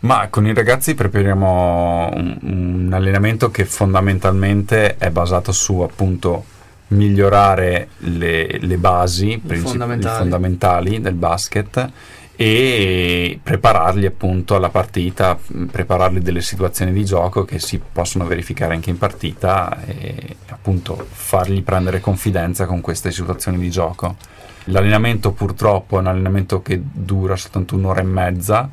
[0.00, 6.44] Ma con i ragazzi prepariamo un, un allenamento che fondamentalmente è basato su appunto
[6.90, 10.18] migliorare le, le basi princip- fondamentali.
[10.18, 11.90] fondamentali del basket
[12.36, 15.38] e prepararli appunto alla partita,
[15.70, 21.62] prepararli delle situazioni di gioco che si possono verificare anche in partita e appunto fargli
[21.62, 24.16] prendere confidenza con queste situazioni di gioco.
[24.64, 28.70] L'allenamento purtroppo è un allenamento che dura soltanto un'ora e mezza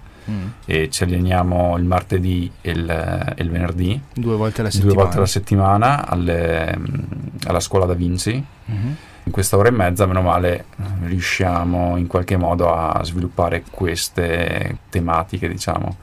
[0.66, 2.90] e ci alleniamo il martedì e il,
[3.36, 5.02] e il venerdì, Due volte alla due settimana.
[5.04, 6.80] volte alla settimana alle-
[7.46, 8.44] alla scuola da Vinci.
[8.66, 8.96] Mhm.
[9.24, 10.66] In questa ora e mezza, meno male,
[11.04, 15.98] riusciamo in qualche modo a sviluppare queste tematiche, diciamo.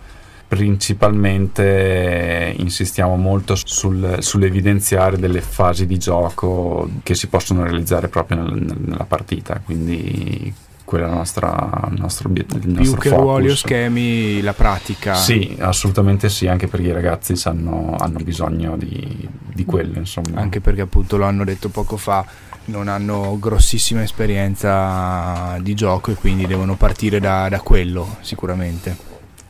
[0.47, 8.77] Principalmente insistiamo molto sul- sull'evidenziare delle fasi di gioco che si possono realizzare proprio nel-
[8.85, 10.53] nella partita, quindi
[10.95, 12.59] quello è il nostra- il nostro obiettivo.
[12.67, 13.25] Il Più nostro che focus.
[13.25, 15.15] ruoli o schemi, la pratica.
[15.15, 20.41] Sì, assolutamente sì, anche perché i ragazzi sanno- hanno bisogno di, di quello, insomma.
[20.41, 22.25] Anche perché appunto lo hanno detto poco fa,
[22.67, 28.97] non hanno grossissima esperienza di gioco e quindi devono partire da, da quello sicuramente.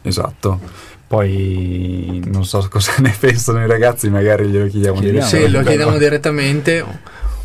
[0.02, 0.58] Esatto.
[1.06, 5.26] Poi non so cosa ne pensano i ragazzi, magari glielo chiediamo, Chiediamo.
[5.28, 6.84] Sì, lo chiediamo direttamente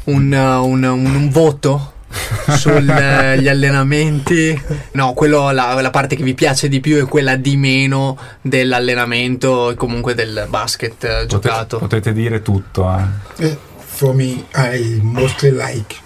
[0.05, 1.93] un, un- un- un voto
[2.57, 4.59] sugli allenamenti.
[4.93, 9.71] No, quello, la, la parte che vi piace di più è quella di meno dell'allenamento
[9.71, 11.77] e comunque del basket eh, giocato.
[11.77, 13.45] Potete dire tutto, eh.
[13.45, 15.97] Eh, For me, I mostly like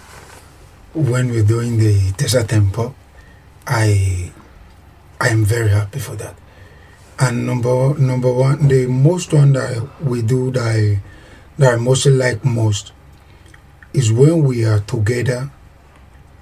[0.94, 2.94] when we're doing the Tessa Tempo.
[3.66, 4.32] I
[5.20, 6.34] I am very happy for that.
[7.18, 11.00] And number number one, the most one that we do that I,
[11.58, 12.92] that I mostly like most
[13.92, 15.50] is when we are together.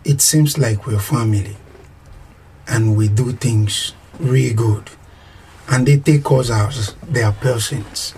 [0.05, 1.57] It seems like we're family,
[2.67, 4.91] and we do things really good,
[5.69, 8.15] and they take us as their persons,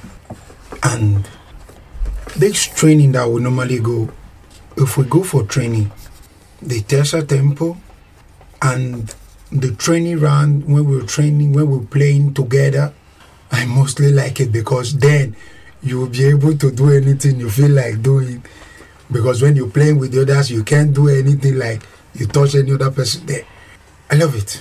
[0.83, 1.29] and
[2.37, 4.11] this training that we normally go,
[4.77, 5.93] if we go for training,
[6.61, 7.77] the Tessa tempo
[8.63, 9.15] and
[9.53, 12.93] the training round when we're training, when we're playing together,
[13.53, 15.37] I mostly like it because then
[15.83, 18.43] you'll be able to do anything you feel like doing.
[19.09, 21.81] Because when you're playing with the others, you can't do anything like
[22.13, 23.45] you touch any other person there.
[24.11, 24.61] I love it.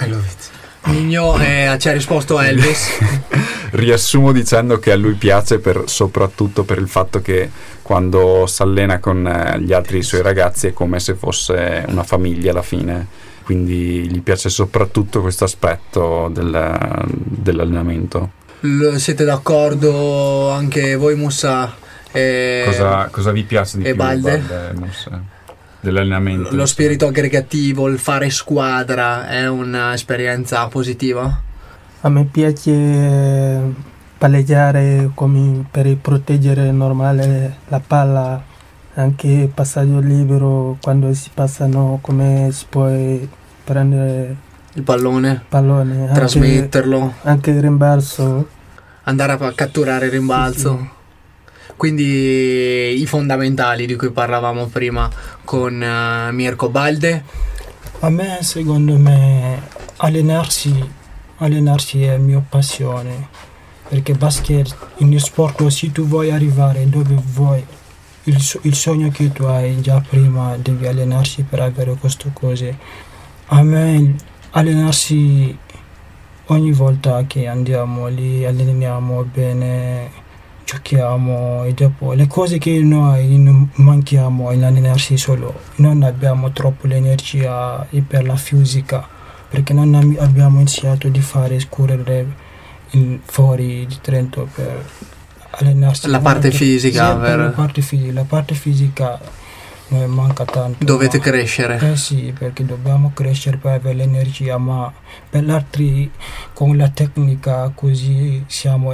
[0.00, 0.50] I love it.
[0.88, 2.88] Nino eh, ci ha risposto Elvis.
[3.72, 7.50] Riassumo dicendo che a lui piace per- soprattutto per il fatto che
[7.82, 12.52] quando si allena con eh, gli altri suoi ragazzi è come se fosse una famiglia
[12.52, 13.06] alla fine.
[13.44, 18.30] Quindi gli piace soprattutto questo aspetto del- dell'allenamento.
[18.60, 21.74] L- siete d'accordo anche voi, Mussa?
[22.16, 24.42] Eh, Cosa, cosa vi piace di e più Balde?
[24.74, 25.34] Mosse?
[25.80, 26.54] dell'allenamento?
[26.54, 31.42] Lo spirito aggregativo, il fare squadra è un'esperienza positiva?
[32.00, 33.74] A me piace
[34.18, 38.42] palleggiare come per proteggere normale la palla,
[38.94, 42.88] anche passaggio libero quando si passano come si può
[43.64, 44.36] prendere
[44.74, 48.48] Il pallone, pallone, anche, trasmetterlo, anche il rimbalzo.
[49.02, 50.94] andare a catturare il rimbalzo.
[51.76, 55.10] Quindi i fondamentali di cui parlavamo prima
[55.44, 57.22] con eh, Mirko Balde.
[58.00, 59.60] A me, secondo me,
[59.96, 60.72] allenarsi,
[61.36, 63.28] allenarsi è mia passione.
[63.88, 67.64] Perché basket, in uno sport così tu vuoi arrivare dove vuoi.
[68.24, 72.76] Il, il sogno che tu hai già prima devi allenarsi per avere queste cose.
[73.46, 74.14] A me
[74.50, 75.56] allenarsi
[76.46, 80.10] ogni volta che andiamo lì, alleniamo bene,
[80.66, 87.86] giochiamo e dopo le cose che noi manchiamo in allenarsi solo, non abbiamo troppo l'energia
[88.06, 89.06] per la fisica
[89.48, 92.44] perché non am- abbiamo iniziato di fare scorrere
[93.24, 94.84] fuori di Trento per
[95.50, 96.08] allenarsi.
[96.08, 97.38] La parte fisica, sì, per?
[97.38, 99.20] La parte fisica, la parte fisica
[99.88, 100.84] noi manca tanto.
[100.84, 101.92] Dovete ma- crescere.
[101.92, 104.92] eh sì, perché dobbiamo crescere per avere l'energia, ma
[105.28, 106.10] per gli altri
[106.52, 108.92] con la tecnica così stiamo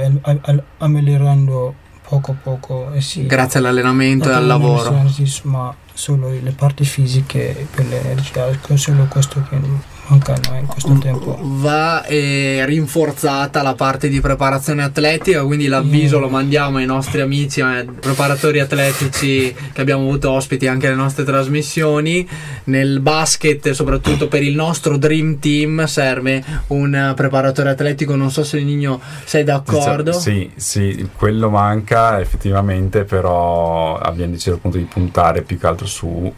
[0.79, 1.75] migliorando
[2.07, 2.91] poco poco.
[2.93, 3.25] Eh sì.
[3.25, 5.07] Grazie all'allenamento e al lavoro.
[5.07, 9.59] sì, ma solo le parti fisiche per l'energia, solo questo che
[10.07, 11.37] mancano in questo tempo.
[11.41, 16.21] Va eh, rinforzata la parte di preparazione atletica, quindi l'avviso Mm.
[16.21, 21.23] lo mandiamo ai nostri amici eh, preparatori atletici che abbiamo avuto ospiti anche alle nostre
[21.23, 22.27] trasmissioni.
[22.65, 28.15] Nel basket, soprattutto per il nostro Dream Team, serve un eh, preparatore atletico.
[28.15, 30.11] Non so se Nino sei d'accordo.
[30.13, 36.31] Sì, sì, quello manca effettivamente, però abbiamo deciso appunto di puntare più che altro su,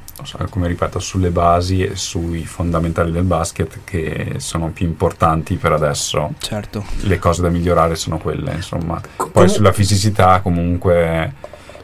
[0.50, 6.34] come ripeto, sulle basi e sui fondamentali del basket che sono più importanti per adesso.
[6.40, 6.86] Certo.
[7.02, 9.02] Le cose da migliorare sono quelle, insomma.
[9.32, 11.34] Poi sulla fisicità comunque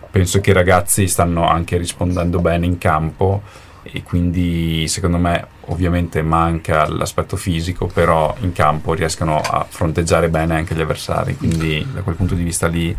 [0.10, 3.42] penso che i ragazzi stanno anche rispondendo bene in campo
[3.84, 10.56] e quindi secondo me ovviamente manca l'aspetto fisico, però in campo riescono a fronteggiare bene
[10.56, 12.96] anche gli avversari, quindi da quel punto di vista lì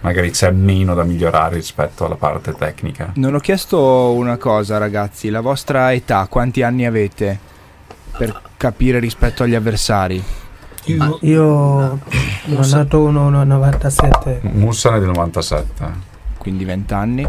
[0.00, 3.12] magari c'è meno da migliorare rispetto alla parte tecnica.
[3.16, 7.38] Non ho chiesto una cosa, ragazzi, la vostra età, quanti anni avete
[8.16, 10.22] per capire rispetto agli avversari?
[10.84, 11.98] Io, Io
[12.62, 14.40] sono nato uno- uno 97.
[14.42, 16.14] Mussane del 97.
[16.38, 17.28] Quindi 20 anni,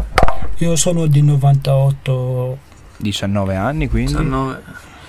[0.58, 2.58] io sono di 98,
[2.98, 4.56] 19 anni, quindi Sono-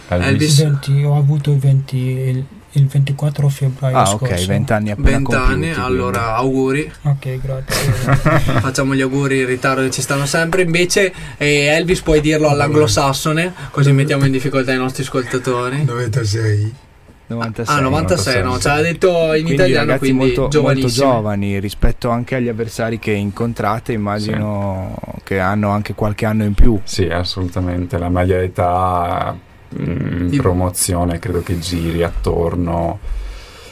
[0.08, 0.28] Elvis?
[0.28, 0.62] Elvis.
[0.63, 4.34] 20, ho avuto 20 il il 24 febbraio Ah, scorso.
[4.34, 6.91] ok, 20 anni appena 20 anni, compiuti, allora auguri.
[7.03, 7.91] Ok, grazie.
[8.62, 10.62] Facciamo gli auguri in ritardo che ci stanno sempre.
[10.62, 15.84] Invece, eh, Elvis, puoi dirlo all'anglosassone, così mettiamo in difficoltà i nostri ascoltatori.
[15.84, 16.73] 96.
[17.29, 17.75] 96.
[17.75, 22.10] Ah, 96, no, ce l'ha detto in Quindi italiano, ragazzi quindi molto, molto giovani rispetto
[22.10, 26.79] anche agli avversari che incontrate, immagino che hanno anche qualche anno in più.
[26.84, 27.99] Sì, assolutamente.
[27.99, 32.99] La media età mm, in Di- promozione credo che giri attorno,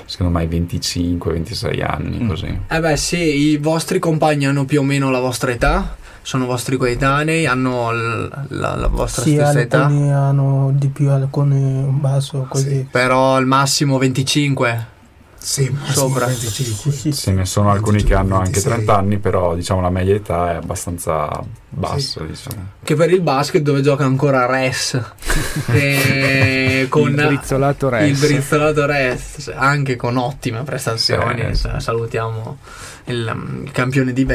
[0.06, 2.20] secondo me, ai 25-26 anni.
[2.24, 2.28] Mm.
[2.30, 2.60] Così.
[2.68, 6.78] Eh beh, sì, i vostri compagni hanno più o meno la vostra età, sono vostri
[6.78, 9.86] coetanei, hanno l- la, la vostra Sì, stessa età.
[9.86, 12.88] alcuni hanno di più, alcuni un basso, così.
[12.92, 14.96] Però al massimo 25.
[15.40, 16.26] Sì, Sopra.
[16.26, 16.92] 25.
[16.92, 18.72] Sì, sì, Ce ne sono alcuni che hanno anche 26.
[18.74, 22.22] 30 anni, però diciamo la media età è abbastanza bassa.
[22.24, 22.70] Diciamo.
[22.84, 25.00] Che per il basket dove gioca ancora Res.
[25.72, 28.20] E con il brizzolato il res.
[28.20, 31.56] brizzolato Res, anche con ottime prestazioni.
[31.56, 31.70] Sì, sì.
[31.78, 32.58] Salutiamo
[33.06, 34.26] il, il campione di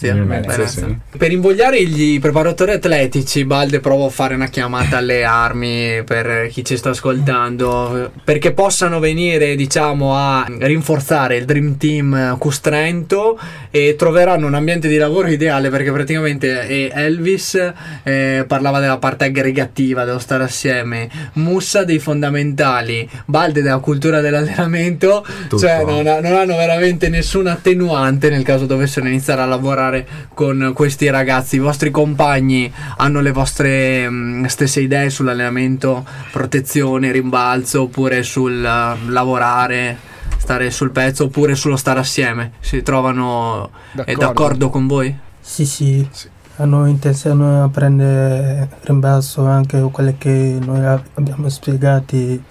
[0.00, 0.24] Venezia.
[0.24, 0.86] Venezia, Venezia.
[0.86, 1.18] sì.
[1.18, 6.64] Per invogliare gli preparatori atletici, Balde provo a fare una chiamata alle armi per chi
[6.64, 13.38] ci sta ascoltando, perché possano venire, diciamo, a rinforzare il Dream Team Custrento
[13.70, 19.24] e troveranno un ambiente di lavoro ideale perché praticamente eh, Elvis eh, parlava della parte
[19.24, 25.58] aggregativa, dello stare assieme, Mussa dei fondamentali, Balde della cultura dell'allenamento, Tutto.
[25.58, 29.87] cioè non, ha- non hanno veramente nessuna attenuante nel caso dovessero iniziare a lavorare
[30.34, 31.56] con questi ragazzi.
[31.56, 39.10] I vostri compagni hanno le vostre mh, stesse idee sull'allenamento, protezione, rimbalzo, oppure sul eh,
[39.10, 39.96] lavorare,
[40.38, 42.52] stare sul pezzo, oppure sullo stare assieme.
[42.60, 43.70] Si trovano
[44.04, 45.16] è d'accordo con voi?
[45.40, 46.06] sì, sì.
[46.10, 46.28] Sì.
[46.60, 52.42] Hanno intenzione di prendere rimbalzo anche quelle che noi ab- abbiamo spiegati.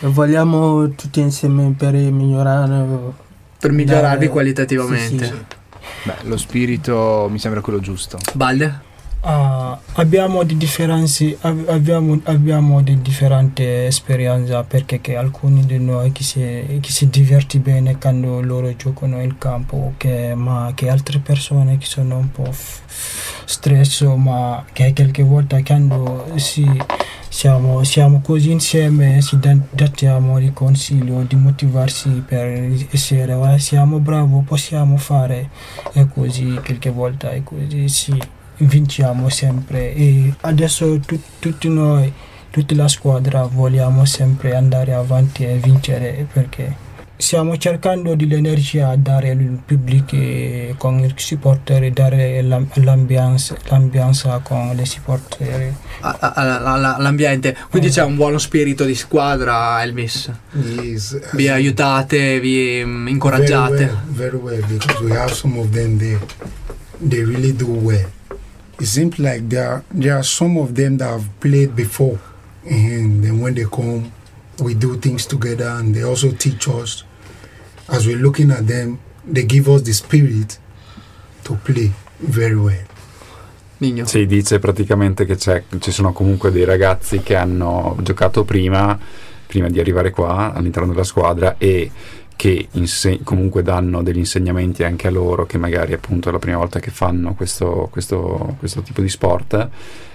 [0.00, 2.84] Vogliamo tutti insieme per migliorare.
[3.60, 5.24] Per migliorarvi Dare- qualitativamente.
[5.24, 5.58] sì, sì.
[6.04, 8.18] Beh, lo spirito mi sembra quello giusto.
[8.34, 8.88] Balde?
[9.22, 10.56] Ah, abbiamo di
[11.42, 16.40] abbiamo, abbiamo di differenti esperienze perché alcuni di noi che si,
[16.80, 21.84] che si diverti bene quando loro giocano in campo, che, ma che altre persone che
[21.84, 22.50] sono un po'
[23.44, 26.64] stress, ma che qualche volta quando si,
[27.28, 32.46] siamo, siamo così insieme si dan- dattiamo il consiglio di motivarsi per
[32.90, 35.50] essere "Ah, siamo bravi, possiamo fare
[35.92, 38.18] e così qualche volta è così sì
[38.60, 42.12] vinciamo sempre e adesso tu- tutti noi
[42.50, 48.96] tutta la squadra vogliamo sempre andare avanti e vincere perché stiamo cercando di l'energia a
[48.96, 50.16] dare al pubblico
[50.78, 57.54] con i supporter dare l'am- l'ambiance, l'ambiance con i supporter L'ambiente.
[57.68, 57.90] Quindi Eh.
[57.92, 60.30] c'è un buono spirito di squadra, Elvis.
[60.52, 63.84] Yes, Vi aiutate, vi mm, Very incoraggiate.
[63.84, 66.18] well, very well, because we have some of them there.
[66.98, 68.08] They really do well.
[68.80, 72.18] It seems like there are, there are some of them that have played before,
[72.64, 74.10] and then when they come,
[74.62, 77.04] we do things together, and they also teach us.
[77.88, 78.98] As we're looking at them,
[79.30, 80.58] they give us the spirit
[81.44, 82.86] to play very well.
[83.78, 84.06] Migno.
[84.06, 88.98] Si dice praticamente che c'è- ci sono comunque dei ragazzi che hanno giocato prima,
[89.46, 91.90] prima di arrivare qua all'interno della squadra e
[92.40, 96.56] che inse- comunque danno degli insegnamenti anche a loro che magari appunto è la prima
[96.56, 99.68] volta che fanno questo, questo- questo tipo di sport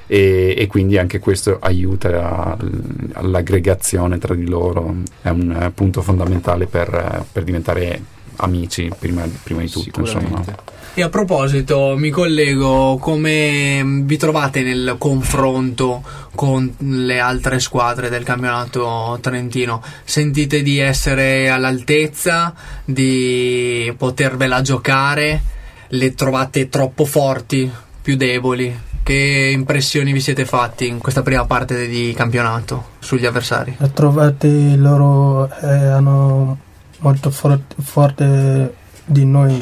[0.07, 2.09] e, e quindi anche questo aiuta
[2.49, 2.57] a-
[3.13, 8.01] all'aggregazione tra di loro, è un punto fondamentale per, per diventare
[8.38, 9.99] amici prima, prima di tutto.
[9.99, 10.43] Insomma.
[10.97, 16.01] E a proposito, mi collego, come vi trovate nel confronto
[16.34, 19.84] con le altre squadre del campionato trentino?
[20.05, 22.53] Sentite di essere all'altezza,
[22.86, 25.41] di potervela giocare?
[25.89, 27.69] Le trovate troppo forti,
[28.01, 28.73] più deboli?
[29.03, 33.75] Che impressioni vi siete fatti in questa prima parte di campionato sugli avversari?
[33.81, 36.58] Ho trovato loro eh, hanno
[36.99, 39.62] molto for- forte di noi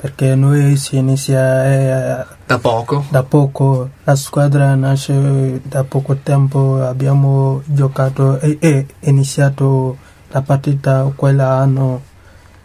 [0.00, 3.04] perché noi si inizia eh, Da poco?
[3.10, 9.98] da poco, la squadra nasce da poco tempo, abbiamo giocato e, e iniziato
[10.30, 12.02] la partita quell'anno,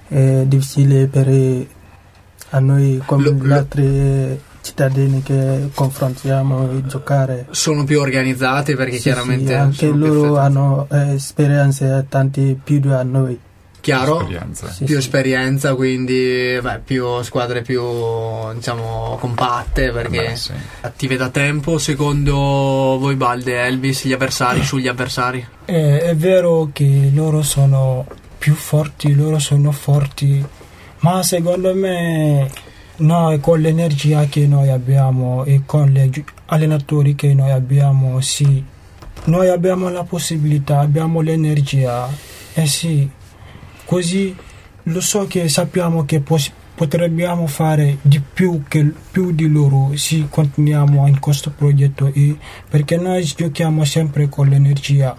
[0.08, 1.28] è difficile per
[2.52, 7.48] a noi come gli altri cittadini che confrontiamo e giocare.
[7.52, 12.90] Sono più organizzati perché Sì, chiaramente sì, anche loro hanno eh, esperienze tanti più di
[13.04, 13.40] noi.
[13.86, 14.22] Chiaro?
[14.22, 14.72] esperienza.
[14.72, 15.00] Sì, più sì.
[15.00, 17.84] esperienza, quindi beh, più squadre più
[18.56, 20.54] diciamo compatte perché Beh, sì.
[20.82, 21.78] attive da tempo.
[21.78, 25.46] Secondo voi Balde, Elvis, gli avversari sugli avversari?
[25.66, 28.08] Eh, è vero che loro sono
[28.40, 30.44] più forti, loro sono forti,
[31.02, 32.50] ma secondo me
[32.98, 38.64] noi con l'energia che noi abbiamo e con gli allenatori che noi abbiamo, sì,
[39.26, 42.10] noi abbiamo la possibilità, abbiamo l'energia
[42.52, 43.08] e sì,
[43.86, 44.36] così
[44.84, 50.28] lo so che sappiamo che pos- potremmo fare di più, che, più di loro se
[50.30, 52.38] continuiamo in questo progetto e
[52.70, 55.16] perché noi giochiamo sempre con l'energia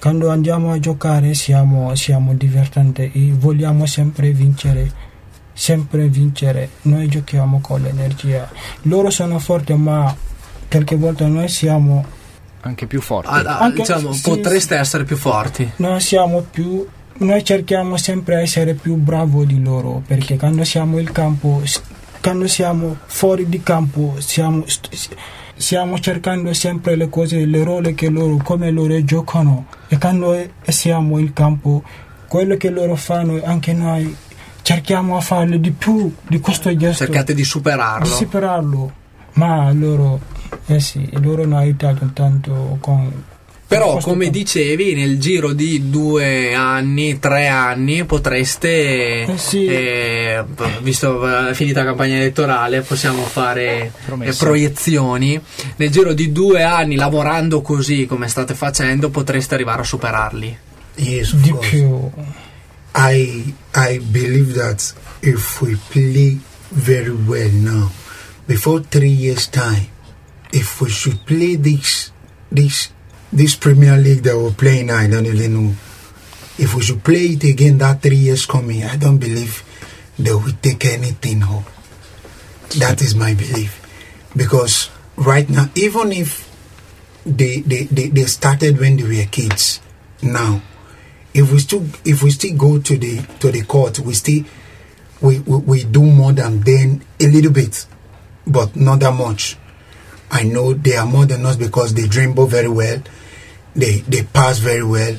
[0.00, 4.90] quando andiamo a giocare siamo, siamo divertenti e vogliamo sempre vincere,
[5.52, 6.70] sempre vincere.
[6.82, 8.48] Noi giochiamo con l'energia.
[8.84, 10.16] Loro sono forti, ma
[10.70, 12.02] qualche volta noi siamo,
[12.62, 13.28] Anche più forti.
[13.28, 15.70] Ah, ah, Anche- diciamo, sì, potreste essere più forti.
[15.76, 16.86] noi siamo più,
[17.20, 21.62] noi cerchiamo sempre di essere più bravi di loro perché quando siamo in campo,
[22.20, 25.14] quando siamo fuori di campo, siamo, st-
[25.54, 29.66] stiamo cercando sempre le cose, le ruoli che loro, come loro giocano.
[29.88, 31.82] E quando siamo in campo,
[32.26, 34.14] quello che loro fanno, anche noi
[34.62, 38.04] cerchiamo a farlo di più di questo gesto, Cercate di superarlo.
[38.04, 38.92] di superarlo,
[39.34, 40.20] ma loro,
[40.66, 43.12] eh sì, loro hanno aiutato tanto con...
[43.70, 44.38] Però, come campo.
[44.38, 49.64] dicevi, nel giro di due anni, tre anni, potreste, Eh sì.
[49.66, 50.44] eh,
[50.82, 53.92] visto eh, finita la campagna elettorale, possiamo fare
[54.22, 55.40] eh, proiezioni.
[55.76, 60.58] Nel giro di due anni, lavorando così come state facendo, potreste arrivare a superarli.
[60.96, 61.68] Yes, di course.
[61.70, 62.10] più.
[62.96, 66.40] I I believe that if we play
[66.70, 67.88] very well now,
[68.46, 69.86] before three years time,
[70.50, 72.12] if we should play this
[72.50, 72.90] this
[73.32, 75.74] this Premier League that we're playing now, I don't even know.
[76.58, 79.62] If we should play it again that three years coming, I don't believe
[80.18, 81.64] they will take anything home.
[82.78, 83.76] That is my belief.
[84.36, 86.48] Because right now, even if
[87.24, 89.80] they, they, they, they started when they were kids,
[90.22, 90.60] now
[91.32, 94.44] if we still if we still go to the to the court, we still
[95.20, 97.86] we, we, we do more than them a little bit,
[98.46, 99.56] but not that much.
[100.30, 103.02] I know they are more than us because they dribble very well,
[103.74, 105.16] they they pass very well,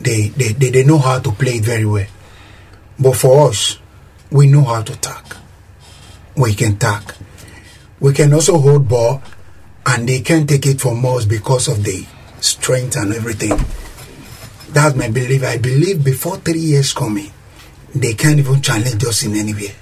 [0.00, 2.06] they they, they, they know how to play very well.
[2.98, 3.78] But for us,
[4.30, 5.36] we know how to tack.
[6.36, 7.14] We can tack.
[8.00, 9.22] We can also hold ball
[9.86, 12.06] and they can take it from us because of the
[12.40, 13.58] strength and everything.
[14.70, 15.44] That's my belief.
[15.44, 17.30] I believe before three years coming,
[17.94, 19.74] they can't even challenge us in anywhere,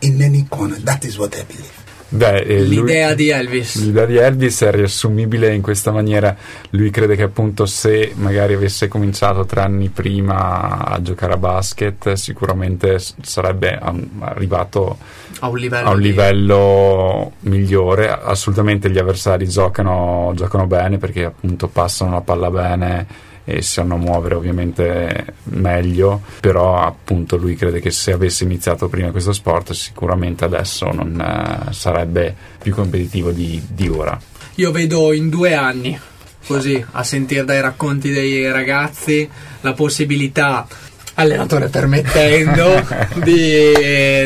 [0.00, 0.76] in any corner.
[0.76, 1.77] That is what I believe.
[2.10, 3.76] Beh, eh, lui- L'idea di Elvis.
[3.84, 6.34] L'idea di Elvis è riassumibile in questa maniera.
[6.70, 12.12] Lui crede che appunto se magari avesse cominciato tre anni prima a giocare a basket,
[12.14, 14.96] sicuramente sarebbe um, arrivato
[15.40, 15.88] A un livello.
[15.88, 18.08] a un di- livello migliore.
[18.10, 23.06] Assolutamente gli avversari giocano, giocano bene perché appunto passano la palla bene
[23.50, 29.32] e sanno muovere ovviamente meglio, però appunto lui crede che se avesse iniziato prima questo
[29.32, 34.20] sport sicuramente adesso non eh, sarebbe più competitivo di, di ora.
[34.56, 35.98] Io vedo in due anni,
[36.46, 39.26] così, a sentire dai racconti dei ragazzi,
[39.62, 40.66] la possibilità,
[41.18, 42.80] allenatore permettendo,
[43.22, 43.72] di,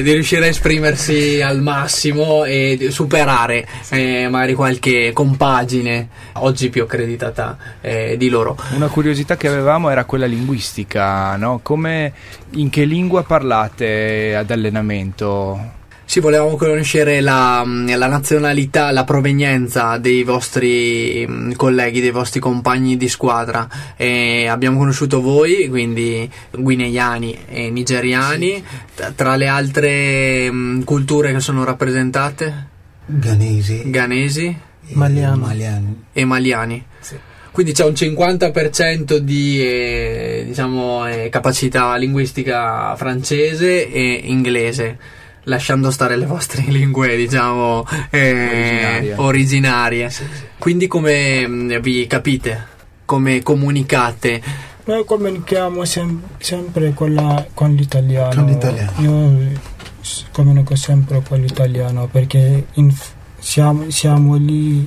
[0.03, 6.83] di riuscire a esprimersi al massimo e di superare eh, magari qualche compagine oggi più
[6.83, 8.57] accreditata eh, di loro.
[8.75, 11.61] Una curiosità che avevamo era quella linguistica, no?
[11.63, 12.13] Come,
[12.53, 15.81] in che lingua parlate ad allenamento?
[16.13, 22.99] Sì, volevamo conoscere la, la nazionalità, la provenienza dei vostri mm, colleghi, dei vostri compagni
[22.99, 23.67] di squadra.
[23.97, 28.63] E abbiamo conosciuto voi, quindi guineiani e nigeriani.
[28.95, 32.67] T- Tra le altre mm, culture che sono rappresentate,
[33.07, 35.47] Ghanese, ghanesi eh, Maliano.
[35.47, 35.97] Maliano.
[36.13, 36.85] e maliani.
[37.01, 37.17] Sì.
[37.53, 44.99] Quindi c'è un 50% di eh, diciamo, eh, capacità linguistica francese e inglese,
[45.45, 49.15] lasciando stare le vostre lingue, diciamo, eh, Originarie.
[49.17, 50.11] originarie.
[50.59, 52.67] Quindi come mh, vi capite?
[53.05, 54.41] Come comunicate?
[54.85, 58.35] Noi comunichiamo sem- sempre con, la- con l'italiano.
[58.35, 58.93] Con l'italiano.
[58.99, 59.59] Io
[60.01, 62.93] s- comunico sempre con l'italiano perché in-
[63.39, 64.87] siamo, siamo lì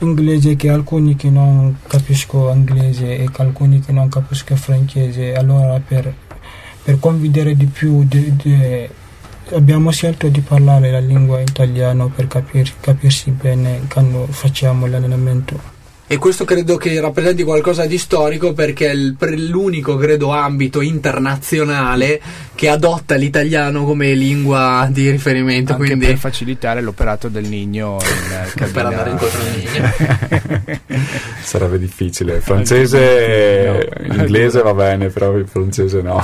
[0.00, 5.34] inglese che alcuni che non capiscono inglese e che alcuni che non capiscono francese.
[5.34, 6.14] Allora per,
[6.82, 8.88] per condividere di più di- di-
[9.52, 15.74] abbiamo scelto di parlare la lingua italiana per capir- capirsi bene quando facciamo l'allenamento.
[16.08, 22.20] E questo credo che rappresenti qualcosa di storico perché è l'unico, credo, ambito internazionale
[22.54, 25.72] che adotta l'italiano come lingua di riferimento.
[25.72, 30.80] Anche quindi per facilitare l'operato del Nigno in per andare incontro al Nigno.
[31.42, 32.38] Sarebbe difficile.
[32.40, 34.14] Francese, No.
[34.14, 36.22] inglese va bene, però il francese no.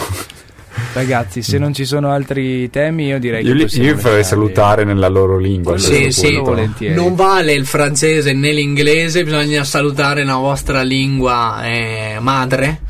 [0.92, 4.84] Ragazzi, se non ci sono altri temi, io direi Io, che io vi farei salutare
[4.84, 5.78] nella loro lingua.
[5.78, 6.94] Sì, sì, volentieri.
[6.94, 12.80] Non vale il francese né l'inglese, bisogna salutare la vostra lingua eh, madre.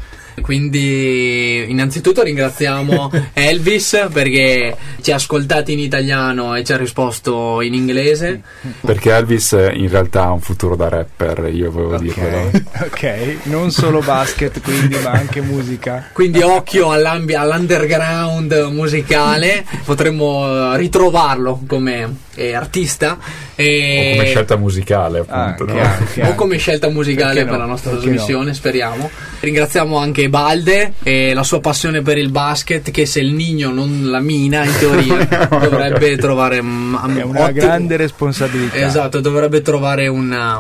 [0.41, 7.75] Quindi, innanzitutto ringraziamo Elvis perché ci ha ascoltati in italiano e ci ha risposto in
[7.75, 8.41] inglese.
[8.81, 12.49] Perché Elvis in realtà ha un futuro da rapper, io volevo dirvelo.
[12.49, 16.09] Ok, ok, non solo basket quindi, ma anche musica.
[16.13, 23.19] Quindi, occhio all'underground musicale, potremmo ritrovarlo come eh, artista.
[23.55, 25.73] E O come scelta musicale, Ah, appunto.
[25.73, 25.79] no?
[25.81, 26.31] chiaro, chiaro.
[26.33, 27.51] o come scelta musicale Perché no?
[27.51, 29.11] per la nostra Perché trasmissione, speriamo.
[29.41, 34.11] Ringraziamo anche Balde e la sua passione per il basket che se il Nigno non
[34.11, 38.77] la mina in teoria dovrebbe trovare È una ottimo- grande responsabilità.
[38.77, 40.59] Esatto, dovrebbe trovare una,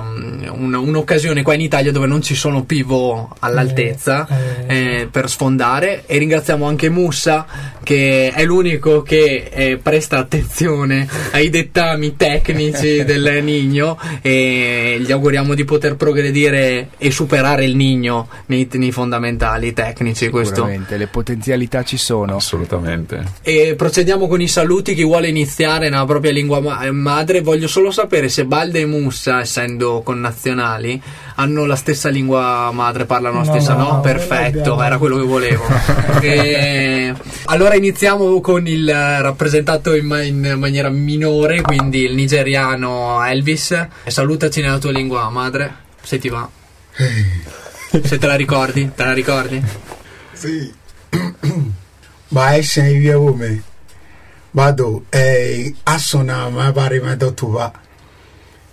[0.51, 4.27] una- un'occasione qua in Italia dove non ci sono pivot all'altezza
[4.67, 6.05] Eh, eh, per sfondare.
[6.07, 7.47] E ringraziamo anche Mussa
[7.83, 15.55] che è l'unico che eh, presta attenzione ai dettami tecnici del Nigno e gli auguriamo
[15.55, 20.55] di poter progredire e superare il Nigno nei, nei fondamentali tecnici questo.
[20.55, 22.37] Sicuramente, le potenzialità ci sono.
[22.37, 23.25] Assolutamente.
[23.43, 24.95] E procediamo con i saluti.
[24.95, 29.41] Chi vuole iniziare nella propria lingua ma- madre, voglio solo sapere se Balde e Mussa,
[29.41, 31.01] essendo connazionali,
[31.43, 33.93] hanno la stessa lingua madre, parlano la No, stessa, no?
[33.93, 35.65] no, Perfetto, abbiamo- era quello che volevo.
[36.23, 37.13] E
[37.47, 38.89] allora iniziamo con il
[39.21, 43.73] rappresentato in, ma- in maniera minore, quindi il nigeriano Elvis.
[44.05, 46.49] E salutaci nella tua lingua madre, se ti va.
[46.95, 49.61] Se te la ricordi, te la ricordi?
[50.33, 50.73] Sì.
[52.31, 53.61] Ba ẹ̀ṣẹ̀ ìwé wo mi.
[54.55, 57.67] Bado ẹ̀ asọ̀nà máa bá rí máa dọ̀tù wá.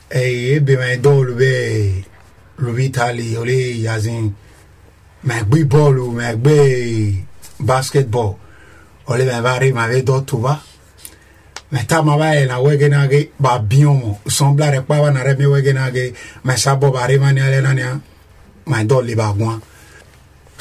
[0.09, 0.59] Ẹ̀
[2.87, 4.33] Italy olè yazin.
[5.23, 6.03] Máa gbé bọ́ọ̀lù
[6.41, 6.55] gbé
[7.59, 8.31] basketball.
[9.07, 10.53] Olè bá rí máa bẹ́ dọ̀tù wá.
[11.71, 14.15] Máa tá máa bá yẹ na wẹ́gẹ́ náà gé bá bíọ́ mọ̀.
[14.37, 16.03] Sọ̀nbla rẹ̀ pàwọn náà rẹ̀ mi wẹ́gẹ́ náà gé.
[16.43, 17.93] Máa sábọ̀ bá rí máa ní alẹ́ náà ní à.
[18.71, 19.57] Máa dọ̀ọ̀lù bá gbọ́n.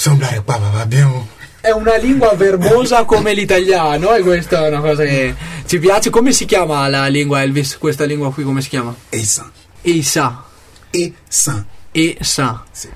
[0.04, 1.24] Sọ̀nbla rẹ̀ pàwọn bá bíọ́ mọ̀.
[1.60, 5.34] È una lingua verbosa come l'italiano e questa è una cosa che
[5.66, 6.08] ci piace.
[6.08, 7.76] Come si chiama la lingua Elvis?
[7.78, 8.94] Questa lingua qui come si chiama?
[9.10, 9.50] Esan.
[9.82, 10.44] Isa.
[12.18, 12.18] Esan.
[12.20, 12.64] Esa.
[12.70, 12.88] Sì.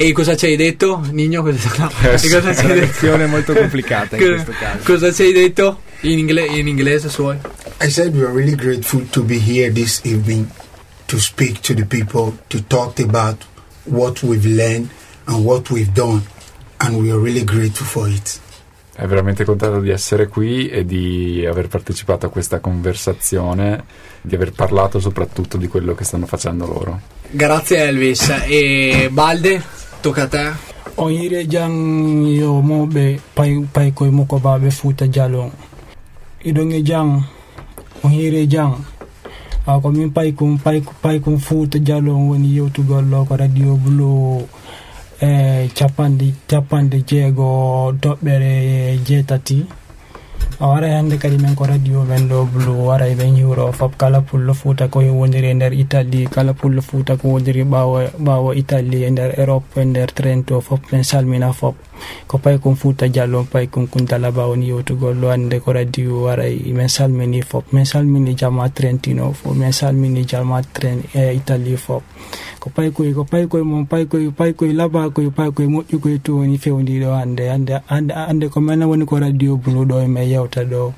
[0.00, 1.42] E cosa ci hai detto, Nino?
[1.42, 1.90] Cosa, no.
[2.02, 2.74] E cosa ci È una hai detto?
[2.74, 4.84] lezione molto complicata in questo caso.
[4.84, 5.80] Cosa ci hai detto?
[6.02, 7.36] In, ingle- in inglese suoi?
[7.80, 10.46] I said we are really grateful to be here this evening
[11.06, 13.44] to speak to the people, to talk about
[13.84, 14.88] what we've learned
[15.24, 16.22] and what we've done,
[16.76, 18.38] and we are really grateful for it.
[18.94, 23.84] È veramente contento di essere qui e di aver partecipato a questa conversazione,
[24.20, 27.00] di aver parlato soprattutto di quello che stanno facendo loro.
[27.32, 28.30] Grazie Elvis.
[28.48, 29.60] E Balde,
[30.00, 30.68] tocca a te.
[30.98, 35.50] on yire jang yo moɓe pay pay koye makko baɓe fouta dialo
[36.48, 37.22] iɗon e jang
[38.02, 38.74] on yire jang
[39.66, 43.36] a ko min pay kum pay pay kum fouta dialo on woni yewtugol ɗo ko
[43.36, 44.42] radio bulo
[45.22, 48.52] e capanɗe capanɗe jeego toɓɓere
[49.06, 49.77] jeetati a
[50.60, 54.54] waray hannde kadi min ko radio men ɗo bulo wara ɓen hiwro fop kala pullo
[54.54, 59.10] fouta ko wondiri e nder italie kala pullo fouta ko wondiri ɓawo ɓawo italie e
[59.10, 61.76] nder europe e nder trento fop min salmina fop
[62.26, 67.42] ko pay fouta diallo pay kum kuntalaba woni yewtugol ɗo ko radio waray min salmini
[67.42, 72.02] fop min salmini jama trentino fo min salmini jama tren e italie fop
[72.58, 76.18] ko paykoye ko paykoye mon paykoye paykoye labakoye paykoye moƴƴukoye koye pay koye moƴƴu koye
[76.18, 76.58] to woni
[77.06, 77.46] hannde
[77.88, 80.92] hannde hannde ko men woni ko radio bulo ɗo e min yewta ɗo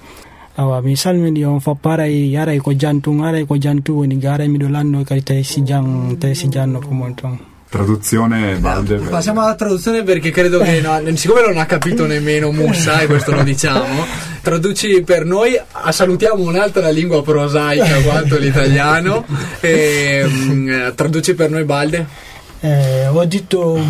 [0.56, 4.48] awa mi salmini on fop aray aray ko jantum aray ko jantu woni ga aray
[4.48, 7.38] miɗo lanno kadi tawi si jang tawi si janno ko mon ton
[7.70, 8.96] Traduzione Balde.
[8.96, 13.30] Passiamo alla traduzione perché credo che no, siccome non ha capito nemmeno Mussa e questo
[13.30, 14.04] lo diciamo,
[14.42, 15.56] traduci per noi,
[15.90, 19.24] salutiamo un'altra lingua prosaica quanto l'italiano
[19.60, 22.06] e mm, traduci per noi Balde.
[22.58, 23.80] Eh, ho detto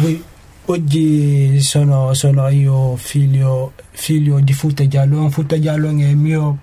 [0.71, 5.29] oggi sono, sono io figlio, figlio di Futta Giallo.
[5.31, 6.59] Futta Giallo è il mio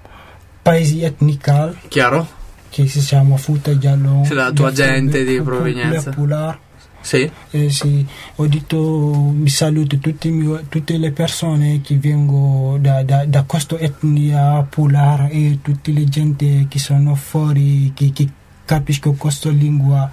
[0.62, 2.28] paese etnico Chiaro?
[2.70, 3.38] che si chiama
[3.78, 4.22] Giallo.
[4.26, 6.10] C'è la tua gente di provenienza.
[6.10, 6.60] le Pular.
[7.00, 7.30] Sì.
[7.52, 8.06] Eh, sì,
[8.36, 14.66] ho detto mi saluto mio- tutte le persone che vengono da, da, da questa etnia
[14.70, 18.28] Pular e tutte le gente che sono fuori, che, che
[18.66, 20.12] capiscono questa lingua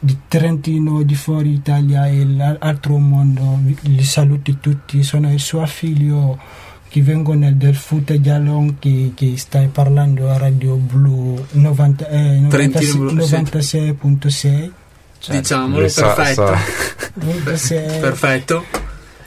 [0.00, 3.58] di Trentino, di fuori Italia e l'altro mondo.
[3.82, 6.38] Li saluti tutti, sono il suo figlio
[6.88, 13.12] che vengono del Fute Giallon che, che stai parlando a Radio Blu 90, eh, Trentino
[13.12, 14.48] 96 Blu, sì.
[14.48, 14.70] 96.6.
[15.28, 16.46] Diciamolo, Lui sa- perfetto.
[16.46, 16.58] sa-
[17.14, 18.00] 96.
[18.00, 18.64] Perfetto.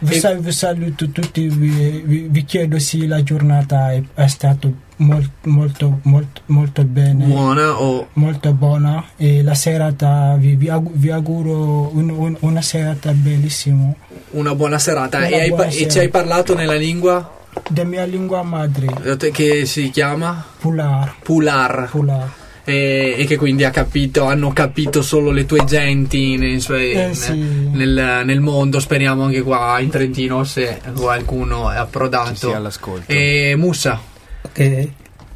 [0.04, 4.68] Vi, E- vi saluto tutti, vi, vi- vi chiedo se la giornata è, è stata
[4.97, 10.91] molto, molto, molto, molto bene, Buona o molto buona e la serata vi, vi aug-
[10.93, 13.93] vi auguro un- un- una serata bellissima
[14.32, 15.18] una buona serata.
[15.20, 15.91] Una e, hai buona e serata.
[15.91, 17.39] ci hai parlato nella lingua
[17.70, 18.88] della mia lingua madre,
[19.32, 21.16] che si chiama Pular.
[21.24, 21.88] Pular.
[21.91, 22.32] Pular.
[22.66, 27.14] E, e che quindi ha capito, hanno capito solo le tue genti nei suoi- Eh,
[27.14, 27.34] sì.
[27.72, 28.80] nel, nel mondo.
[28.80, 32.36] Speriamo anche qua in Trentino se qualcuno è approdato.
[32.36, 33.11] sia all'ascolto.
[33.11, 33.99] E Musa,
[34.43, 34.88] ok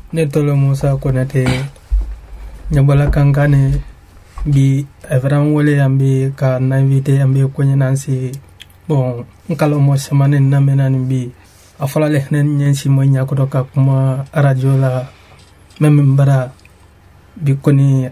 [0.09, 1.43] ne tolo musa konate
[2.71, 3.81] nyabola kankane
[4.45, 8.31] bi evran wole ambi ka na invité ambi kwenye nansi
[8.87, 11.31] bon nkalo mo semane na menani bi
[11.79, 15.11] afala le hnen nyensi mo nyakoto ka kuma radio la
[15.79, 16.53] meme bara
[17.43, 18.07] bi koni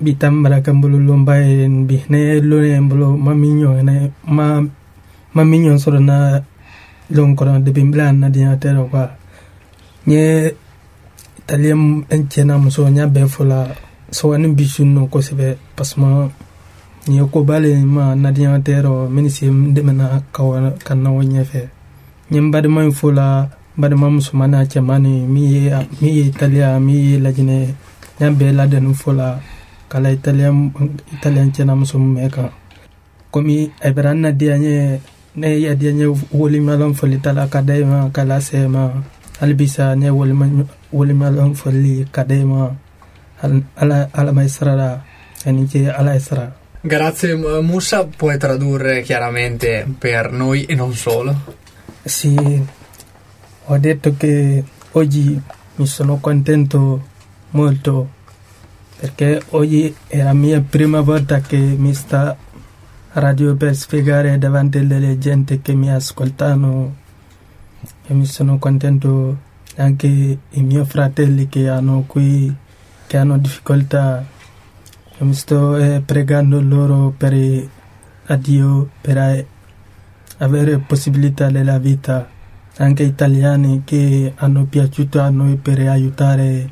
[0.00, 4.62] bi tambara kambulu lombaye bi ne lone mbulu maminyo ne ma
[5.34, 6.40] maminyo soro na
[7.10, 9.10] lon kono de bimblan na dia tero kwa
[10.06, 10.54] nye
[11.38, 13.58] italien en cɛna muso n y'a bɛɛ fɔ la
[14.12, 16.30] sɔgɔni bi sun nɔ kosɛbɛ pasuma
[17.06, 21.10] nin ye kobale ma nadenya tɛ yɔrɔ min se n dɛmɛna ka wa- ka na
[21.10, 21.62] o ɲɛfɛ
[22.30, 25.60] n ye n badema in fɔ la n badema musoman n'a cɛmani min ye
[26.00, 27.74] min ye italiya min ye lajinɛ n
[28.20, 29.40] y'a bɛɛ ladɛnni fɔ la
[29.88, 30.70] ka la italien
[31.54, 32.50] cɛna muso bɛ kan
[33.32, 35.00] komi a bɛra n na diya ye
[35.36, 38.92] ne ya diya ye wolimalan fɔli ta la ka da ma ka lase ma.
[39.40, 42.70] Hali bisa ne wolimalan fɔli ka da ma.
[43.42, 45.02] Al- ala ala mai sarara
[45.46, 46.52] ani ce ala è sarà
[46.82, 51.34] grazie Musa, puoi tradurre chiaramente per noi e non solo.
[52.02, 52.36] Sì,
[53.64, 55.40] ho detto che oggi
[55.76, 57.08] mi sono contento
[57.50, 58.18] molto
[59.00, 62.36] perché oggi è la mia prima volta che mi sta
[63.12, 66.96] a radio per spiegare davanti alle gente che mi ascoltano.
[68.06, 69.38] E mi sono contento
[69.76, 72.54] anche i miei fratelli che hanno qui
[73.06, 74.22] che hanno difficoltà.
[75.16, 77.32] E mi sto eh, pregando loro per
[78.26, 79.46] a Dio per
[80.36, 82.28] avere possibilità nella vita,
[82.76, 86.70] anche italiani che hanno piaciuto a noi per aiutare,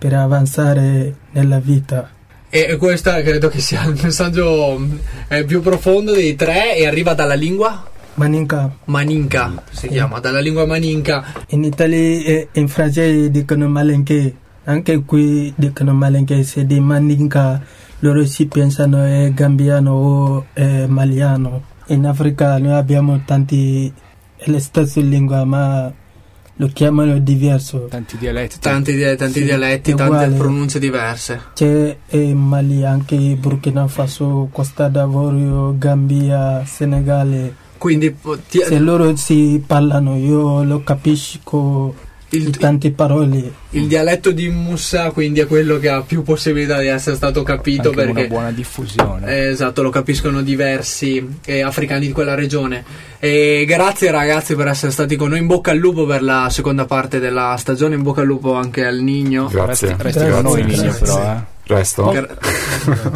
[0.00, 2.08] per avanzare nella vita.
[2.48, 4.80] E questo credo che sia il messaggio
[5.28, 7.84] eh, più profondo dei tre e arriva dalla lingua
[8.14, 11.24] Maninka, maninka, si chiama, dalla lingua maninka.
[11.50, 14.34] in Italia e in francese dicono malinche,
[14.64, 17.62] anche qui dicono malinche, se di maninka
[18.00, 21.62] loro si pensano è gambiano o è maliano.
[21.86, 23.90] In Africa noi abbiamo tanti,
[24.36, 25.90] è la stessa lingua ma
[26.60, 27.86] lo chiamano diverso.
[27.88, 28.58] Tanti dialetti.
[28.60, 31.40] Tanti, dia- tanti Sì, dialetti, tante pronunce diverse.
[31.54, 37.54] C'è eh, Mali, anche Burkina Faso, Costa d'Avorio, Gambia, Senegale.
[37.78, 38.14] Quindi
[38.48, 41.94] ti- Se loro si parlano io lo capisco
[42.30, 43.52] il, tante parole.
[43.70, 47.88] il dialetto di Musa quindi è quello che ha più possibilità di essere stato capito
[47.88, 49.26] Anche una perché buona diffusione.
[49.26, 52.84] Eh, esatto, lo capiscono diversi eh, africani di quella regione.
[53.18, 55.40] E grazie ragazzi per essere stati con noi.
[55.40, 57.94] In bocca al lupo per la seconda parte della stagione.
[57.94, 59.48] In bocca al lupo anche al Nigno.
[59.48, 59.88] Grazie.
[59.88, 60.82] Resti, resti con noi, Grazie.
[60.82, 61.49] Nino, però, eh.
[61.70, 62.10] Resto?
[62.10, 62.28] Gra-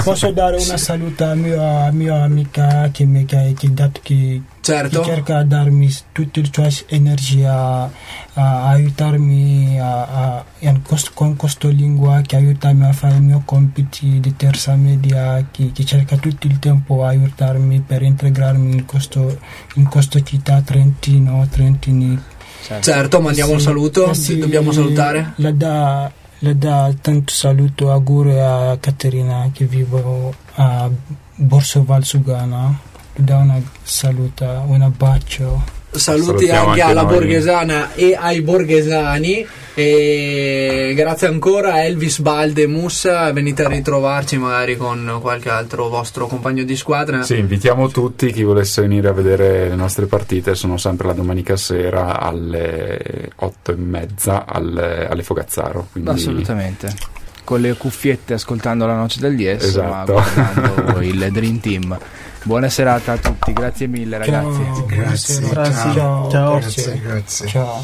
[0.03, 4.15] Posso dare una saluta a mia, a mia amica che mi che, che, dat- che,
[4.15, 7.91] che certo, cerca di darmi tutta la sua energia,
[8.35, 10.45] a aiutarmi a, a-
[10.83, 15.71] cos- con questa lingua, che aiutami a fare i miei compiti di terza media, che,
[15.73, 19.39] che cerca tutto il tempo a aiutarmi per integrarmi in questo,
[19.75, 22.19] in questa città Trentino, Trentini.
[22.65, 22.91] Certo.
[22.91, 24.11] certo, mandiamo un Sì, saluto.
[24.11, 25.33] eh sì, Dobbiamo salutare.
[25.37, 26.11] Le dà,
[26.45, 30.91] le dà tanto saluto, auguri a Caterina che vive a
[31.37, 32.79] Borso Valsugana.
[33.15, 35.83] Le dà una saluta, un abbraccio.
[35.95, 37.13] Saluti anche anche alla noi.
[37.15, 39.47] borghesana e ai borghesani.
[39.77, 43.33] E grazie ancora a Elvis Balde Mussa.
[43.33, 47.23] Venite a ritrovarci magari con qualche altro vostro compagno di squadra.
[47.23, 51.57] Sì, invitiamo tutti chi volesse venire a vedere le nostre partite, sono sempre la domenica
[51.57, 55.89] sera alle otto e mezza alle, alle Fogazzaro.
[55.93, 57.23] Quindi Assolutamente.
[57.43, 60.15] Con le cuffiette ascoltando la noce del DS, Esatto.
[60.15, 61.99] ma guardando il Dream Team.
[62.45, 64.63] Buona serata a tutti, grazie mille ragazzi.
[64.63, 67.47] Ciao, grazie, grazie, ciao, ciao, grazie, grazie.
[67.49, 67.83] Ciao.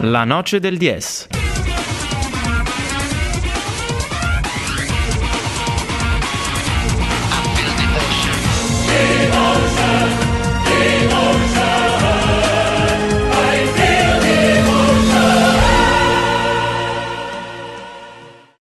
[0.00, 1.37] La noce del DS.